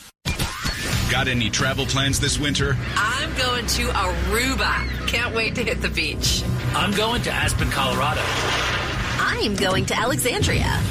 Got 1.11 1.27
any 1.27 1.49
travel 1.49 1.85
plans 1.85 2.21
this 2.21 2.39
winter? 2.39 2.77
I'm 2.95 3.37
going 3.37 3.67
to 3.67 3.87
Aruba. 3.87 5.07
Can't 5.07 5.35
wait 5.35 5.53
to 5.55 5.65
hit 5.65 5.81
the 5.81 5.89
beach. 5.89 6.43
I'm 6.73 6.91
going 6.93 7.21
to 7.23 7.31
Aspen, 7.31 7.69
Colorado. 7.71 8.21
I'm 9.21 9.55
going 9.55 9.85
to 9.85 9.95
Alexandria 9.97 10.81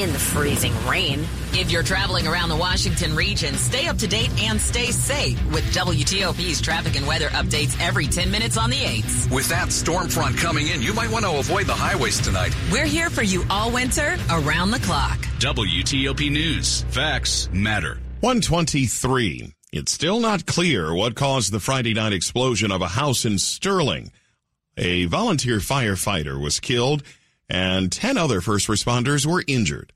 in 0.00 0.12
the 0.12 0.18
freezing 0.18 0.72
rain. 0.86 1.20
If 1.52 1.70
you're 1.70 1.82
traveling 1.82 2.26
around 2.26 2.48
the 2.48 2.56
Washington 2.56 3.14
region, 3.14 3.54
stay 3.54 3.88
up 3.88 3.98
to 3.98 4.06
date 4.06 4.30
and 4.40 4.60
stay 4.60 4.86
safe 4.86 5.38
with 5.52 5.64
WTOP's 5.74 6.60
traffic 6.60 6.96
and 6.96 7.06
weather 7.06 7.28
updates 7.28 7.78
every 7.80 8.06
10 8.06 8.30
minutes 8.30 8.56
on 8.56 8.70
the 8.70 8.76
8s. 8.76 9.30
With 9.30 9.48
that 9.48 9.70
storm 9.70 10.08
front 10.08 10.36
coming 10.38 10.68
in, 10.68 10.80
you 10.80 10.94
might 10.94 11.10
want 11.10 11.24
to 11.24 11.38
avoid 11.38 11.66
the 11.66 11.74
highways 11.74 12.20
tonight. 12.20 12.56
We're 12.70 12.86
here 12.86 13.10
for 13.10 13.22
you 13.22 13.44
all 13.50 13.70
winter, 13.70 14.16
around 14.30 14.70
the 14.70 14.80
clock. 14.80 15.18
WTOP 15.38 16.30
News. 16.30 16.82
Facts 16.90 17.48
matter. 17.52 17.98
123. 18.20 19.52
It's 19.72 19.92
still 19.92 20.20
not 20.20 20.46
clear 20.46 20.94
what 20.94 21.14
caused 21.14 21.52
the 21.52 21.60
Friday 21.60 21.94
night 21.94 22.12
explosion 22.12 22.70
of 22.70 22.82
a 22.82 22.88
house 22.88 23.24
in 23.24 23.38
Sterling. 23.38 24.12
A 24.76 25.04
volunteer 25.06 25.58
firefighter 25.58 26.40
was 26.40 26.60
killed 26.60 27.02
and 27.48 27.90
10 27.90 28.16
other 28.16 28.40
first 28.40 28.68
responders 28.68 29.26
were 29.26 29.44
injured. 29.46 29.92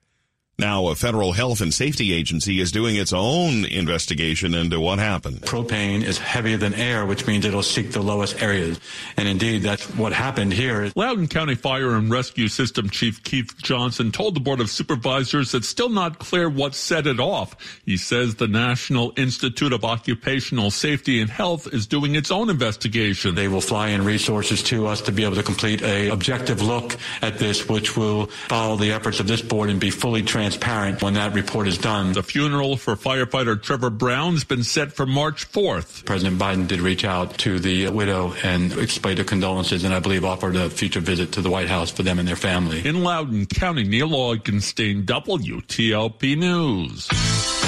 Now, 0.59 0.87
a 0.89 0.95
federal 0.95 1.33
health 1.33 1.61
and 1.61 1.73
safety 1.73 2.15
agency 2.15 2.61
is 2.61 2.73
doing 2.73 2.97
its 2.97 3.13
own 3.13 3.67
investigation 3.67 4.55
into 4.55 4.81
what 4.81 4.99
happened. 4.99 5.43
Propane 5.43 6.03
is 6.03 6.17
heavier 6.17 6.57
than 6.57 6.73
air, 6.73 7.05
which 7.05 7.27
means 7.27 7.45
it'll 7.45 7.63
seek 7.63 7.93
the 7.93 8.01
lowest 8.01 8.41
areas. 8.41 8.81
And 9.19 9.29
indeed, 9.29 9.61
that's 9.61 9.85
what 9.97 10.15
happened 10.15 10.55
here. 10.55 10.91
Loudoun 10.97 11.29
County 11.29 11.57
Fire 11.57 11.95
and 11.95 12.11
Rescue 12.11 12.49
System 12.49 12.89
Chief 12.89 13.23
Keith 13.23 13.55
Johnson 13.59 14.11
told 14.11 14.35
the 14.35 14.41
Board 14.41 14.61
of 14.61 14.71
Supervisors 14.71 15.53
it's 15.53 15.69
still 15.69 15.91
not 15.91 16.19
clear 16.21 16.49
what 16.49 16.75
set 16.75 17.07
it 17.07 17.21
off. 17.21 17.55
He 17.85 17.99
says 17.99 18.37
the 18.37 18.49
National 18.49 19.13
Institute 19.19 19.75
of 19.75 19.85
Occupational 19.85 20.71
Safety 20.71 21.21
and 21.21 21.29
Health 21.29 21.69
is 21.75 21.87
doing 21.87 22.15
its 22.15 22.31
own 22.31 22.49
investigation. 22.49 23.35
They 23.35 23.49
will 23.49 23.61
fly 23.61 23.89
in 23.89 24.07
resources 24.07 24.63
to 24.65 24.87
us 24.87 25.03
to 25.03 25.13
be 25.13 25.23
able 25.25 25.37
to 25.37 25.43
complete 25.43 25.83
a 25.83 26.09
objective 26.09 26.63
look 26.63 26.97
at 27.21 27.39
this, 27.39 27.69
which 27.69 27.95
will 27.95 28.29
follow 28.49 28.77
the 28.77 28.93
efforts 28.93 29.21
of 29.21 29.27
this 29.27 29.43
board 29.43 29.69
and 29.69 29.79
be 29.79 29.91
fully 29.91 30.23
transparent 30.23 30.46
transparent 30.47 31.03
when 31.03 31.15
that 31.15 31.35
report 31.35 31.67
is 31.67 31.77
done. 31.77 32.13
The 32.13 32.23
funeral 32.23 32.77
for 32.77 32.95
firefighter 32.95 33.61
Trevor 33.61 33.91
Brown's 33.91 34.45
been 34.45 34.63
set 34.63 34.93
for 34.93 35.05
March 35.05 35.51
4th. 35.51 36.05
President 36.05 36.41
Biden 36.41 36.69
did 36.69 36.81
reach 36.81 37.05
out 37.05 37.37
to 37.39 37.59
the 37.59 37.89
widow 37.89 38.33
and 38.45 38.73
explain 38.79 39.17
the 39.17 39.25
condolences 39.25 39.83
and 39.83 39.93
I 39.93 39.99
believe 39.99 40.25
offered 40.25 40.55
a 40.55 40.71
future 40.71 41.01
visit 41.01 41.33
to 41.33 41.41
the 41.41 41.51
White 41.51 41.69
House 41.69 41.91
for 41.91 42.05
them 42.05 42.21
and 42.21 42.29
their 42.29 42.37
family. 42.37 42.87
In 42.87 43.03
Loudoun 43.03 43.47
County, 43.47 43.83
Neil 43.83 44.11
Augenstein, 44.11 45.05
WTOP 45.05 46.39
News. 46.39 47.66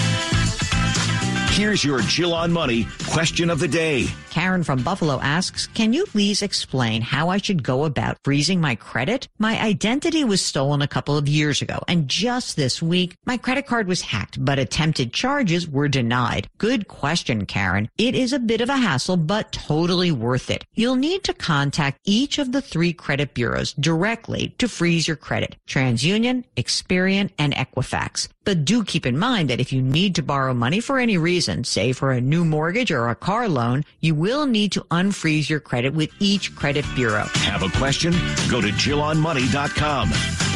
Here's 1.58 1.82
your 1.82 2.00
Jill 2.02 2.34
on 2.34 2.52
Money 2.52 2.86
question 3.08 3.50
of 3.50 3.58
the 3.58 3.66
day. 3.66 4.06
Karen 4.30 4.62
from 4.62 4.84
Buffalo 4.84 5.18
asks, 5.20 5.66
can 5.66 5.92
you 5.92 6.04
please 6.06 6.40
explain 6.40 7.02
how 7.02 7.30
I 7.30 7.38
should 7.38 7.64
go 7.64 7.84
about 7.84 8.16
freezing 8.22 8.60
my 8.60 8.76
credit? 8.76 9.26
My 9.40 9.60
identity 9.60 10.22
was 10.22 10.40
stolen 10.40 10.82
a 10.82 10.86
couple 10.86 11.16
of 11.16 11.26
years 11.26 11.60
ago, 11.60 11.82
and 11.88 12.06
just 12.06 12.54
this 12.54 12.80
week, 12.80 13.16
my 13.26 13.36
credit 13.36 13.66
card 13.66 13.88
was 13.88 14.02
hacked, 14.02 14.44
but 14.44 14.60
attempted 14.60 15.12
charges 15.12 15.66
were 15.66 15.88
denied. 15.88 16.46
Good 16.58 16.86
question, 16.86 17.44
Karen. 17.44 17.88
It 17.98 18.14
is 18.14 18.32
a 18.32 18.38
bit 18.38 18.60
of 18.60 18.68
a 18.68 18.76
hassle, 18.76 19.16
but 19.16 19.50
totally 19.50 20.12
worth 20.12 20.50
it. 20.50 20.64
You'll 20.74 20.94
need 20.94 21.24
to 21.24 21.34
contact 21.34 21.98
each 22.04 22.38
of 22.38 22.52
the 22.52 22.62
three 22.62 22.92
credit 22.92 23.34
bureaus 23.34 23.72
directly 23.72 24.54
to 24.58 24.68
freeze 24.68 25.08
your 25.08 25.16
credit. 25.16 25.56
TransUnion, 25.66 26.44
Experian, 26.56 27.30
and 27.36 27.52
Equifax. 27.52 28.28
But 28.48 28.64
do 28.64 28.82
keep 28.82 29.04
in 29.04 29.18
mind 29.18 29.50
that 29.50 29.60
if 29.60 29.74
you 29.74 29.82
need 29.82 30.14
to 30.14 30.22
borrow 30.22 30.54
money 30.54 30.80
for 30.80 30.98
any 30.98 31.18
reason, 31.18 31.64
say 31.64 31.92
for 31.92 32.12
a 32.12 32.18
new 32.18 32.46
mortgage 32.46 32.90
or 32.90 33.10
a 33.10 33.14
car 33.14 33.46
loan, 33.46 33.84
you 34.00 34.14
will 34.14 34.46
need 34.46 34.72
to 34.72 34.80
unfreeze 34.90 35.50
your 35.50 35.60
credit 35.60 35.92
with 35.92 36.10
each 36.18 36.56
credit 36.56 36.86
bureau. 36.94 37.26
Have 37.44 37.62
a 37.62 37.68
question? 37.76 38.12
Go 38.48 38.62
to 38.62 38.68
JillOnMoney.com. 38.68 40.47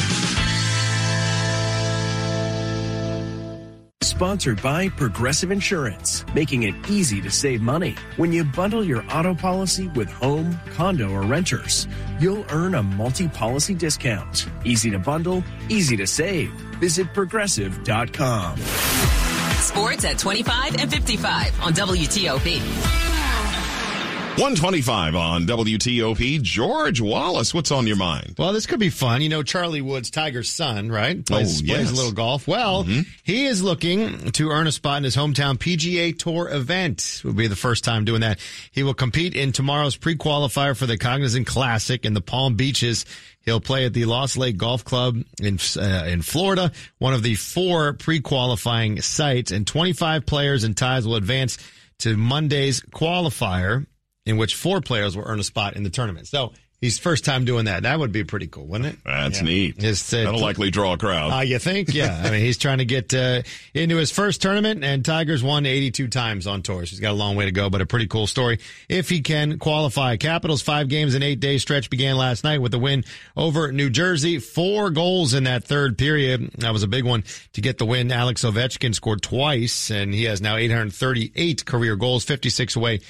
Sponsored 4.23 4.63
by 4.63 4.89
Progressive 4.89 5.51
Insurance, 5.51 6.25
making 6.33 6.63
it 6.63 6.77
easy 6.89 7.21
to 7.21 7.29
save 7.29 7.61
money. 7.61 7.97
When 8.19 8.33
you 8.33 8.45
bundle 8.45 8.85
your 8.85 9.03
auto 9.11 9.35
policy 9.35 9.89
with 9.97 10.09
home, 10.09 10.61
condo, 10.77 11.11
or 11.11 11.23
renters, 11.23 11.89
you'll 12.21 12.47
earn 12.51 12.77
a 12.77 12.85
multi 12.85 13.27
policy 13.27 13.75
discount. 13.75 14.47
Easy 14.65 14.93
to 14.93 14.99
bundle, 15.01 15.43
easy 15.69 15.97
to 15.97 16.07
save. 16.07 16.53
Visit 16.79 17.13
progressive.com. 17.13 18.59
Sports 19.59 20.05
at 20.05 20.19
25 20.19 20.77
and 20.77 20.89
55 20.89 21.61
on 21.61 21.73
WTOP. 21.73 23.12
125 24.39 25.15
on 25.15 25.47
WTOP. 25.47 26.41
George 26.41 27.03
Wallace, 27.03 27.53
what's 27.53 27.71
on 27.71 27.87
your 27.87 27.97
mind? 27.97 28.35
Well, 28.39 28.55
this 28.55 28.65
could 28.65 28.81
be 28.81 28.89
fun. 28.89 29.21
You 29.21 29.29
know, 29.29 29.43
Charlie 29.43 29.83
Woods, 29.83 30.11
Tiger's 30.11 30.49
son, 30.49 30.91
right? 30.91 31.23
Plays, 31.25 31.61
oh, 31.61 31.65
yes. 31.67 31.77
plays 31.77 31.91
a 31.91 31.95
little 31.95 32.13
golf. 32.13 32.49
Well, 32.49 32.85
mm-hmm. 32.85 33.03
he 33.25 33.45
is 33.45 33.63
looking 33.63 34.31
to 34.33 34.49
earn 34.49 34.67
a 34.67 34.73
spot 34.73 34.97
in 34.97 35.05
his 35.05 35.15
hometown 35.15 35.59
PGA 35.59 36.19
Tour 36.19 36.49
event. 36.49 37.21
It 37.23 37.25
will 37.27 37.35
be 37.35 37.47
the 37.47 37.57
first 37.57 37.85
time 37.85 38.07
doing 38.07 38.23
that. 38.23 38.41
He 38.71 38.83
will 38.83 38.95
compete 38.95 39.37
in 39.37 39.53
tomorrow's 39.53 39.97
pre-qualifier 39.97 40.75
for 40.75 40.87
the 40.87 40.97
Cognizant 40.97 41.47
Classic 41.47 42.03
in 42.07 42.15
the 42.15 42.23
Palm 42.23 42.55
Beaches. 42.55 43.05
He'll 43.41 43.61
play 43.61 43.85
at 43.85 43.93
the 43.93 44.07
Lost 44.07 44.39
Lake 44.39 44.57
Golf 44.57 44.83
Club 44.83 45.19
in 45.43 45.59
uh, 45.77 46.05
in 46.07 46.23
Florida, 46.23 46.73
one 46.97 47.13
of 47.13 47.23
the 47.23 47.35
four 47.35 47.93
pre-qualifying 47.93 49.03
sites, 49.03 49.53
and 49.53 49.67
25 49.67 50.25
players 50.25 50.65
and 50.65 50.75
ties 50.75 51.07
will 51.07 51.17
advance 51.17 51.59
to 51.99 52.17
Monday's 52.17 52.81
qualifier 52.81 53.87
in 54.27 54.37
which 54.37 54.55
four 54.55 54.81
players 54.81 55.17
will 55.17 55.25
earn 55.27 55.41
a 55.41 55.45
spot 55.45 55.77
in 55.77 55.83
the 55.83 55.91
tournament. 55.91 56.29
So 56.29 56.53
he's 56.83 56.99
first 56.99 57.25
time 57.25 57.47
doing 57.47 57.65
that. 57.65 57.85
That 57.85 57.99
would 57.99 58.13
be 58.13 58.25
pretty 58.25 58.49
cool, 58.49 58.67
wouldn't 58.67 58.95
it? 58.95 58.99
That's 59.05 59.39
yeah. 59.39 59.45
neat. 59.45 59.83
It's, 59.83 60.13
uh, 60.13 60.25
That'll 60.25 60.41
likely 60.41 60.71
draw 60.71 60.93
a 60.93 60.99
crowd. 60.99 61.33
Uh, 61.33 61.41
you 61.41 61.59
think? 61.59 61.95
Yeah. 61.95 62.21
I 62.23 62.31
mean, 62.31 62.41
he's 62.41 62.59
trying 62.59 62.79
to 62.79 62.85
get 62.85 63.15
uh, 63.15 63.43
into 63.73 63.97
his 63.97 64.11
first 64.11 64.43
tournament, 64.43 64.85
and 64.85 65.05
Tigers 65.05 65.43
won 65.43 65.65
82 65.65 66.09
times 66.09 66.47
on 66.47 66.63
tour. 66.63 66.85
So 66.85 66.91
he's 66.91 67.01
got 67.01 67.13
a 67.13 67.15
long 67.15 67.37
way 67.37 67.47
to 67.47 67.53
go, 67.53 67.71
but 67.71 67.81
a 67.81 67.87
pretty 67.87 68.09
cool 68.09 68.27
story 68.27 68.59
if 68.89 69.09
he 69.09 69.23
can 69.23 69.59
qualify. 69.59 70.17
Capitals 70.17 70.61
five 70.61 70.89
games 70.89 71.15
in 71.15 71.23
eight 71.23 71.41
day 71.41 71.59
stretch 71.59 71.89
began 71.89 72.17
last 72.17 72.45
night 72.45 72.61
with 72.61 72.75
a 72.75 72.79
win 72.79 73.05
over 73.37 73.73
New 73.73 73.89
Jersey. 73.89 74.39
Four 74.39 74.91
goals 74.91 75.35
in 75.35 75.45
that 75.45 75.65
third 75.65 75.97
period. 75.97 76.51
That 76.59 76.73
was 76.73 76.83
a 76.83 76.89
big 76.89 77.05
one 77.05 77.25
to 77.55 77.61
get 77.61 77.79
the 77.79 77.87
win. 77.87 78.11
Alex 78.11 78.45
Ovechkin 78.45 78.95
scored 78.95 79.23
twice, 79.23 79.91
and 79.91 80.13
he 80.13 80.25
has 80.25 80.41
now 80.41 80.57
838 80.57 81.65
career 81.65 81.97
goals, 81.97 82.25
56 82.25 82.77
away 82.77 83.01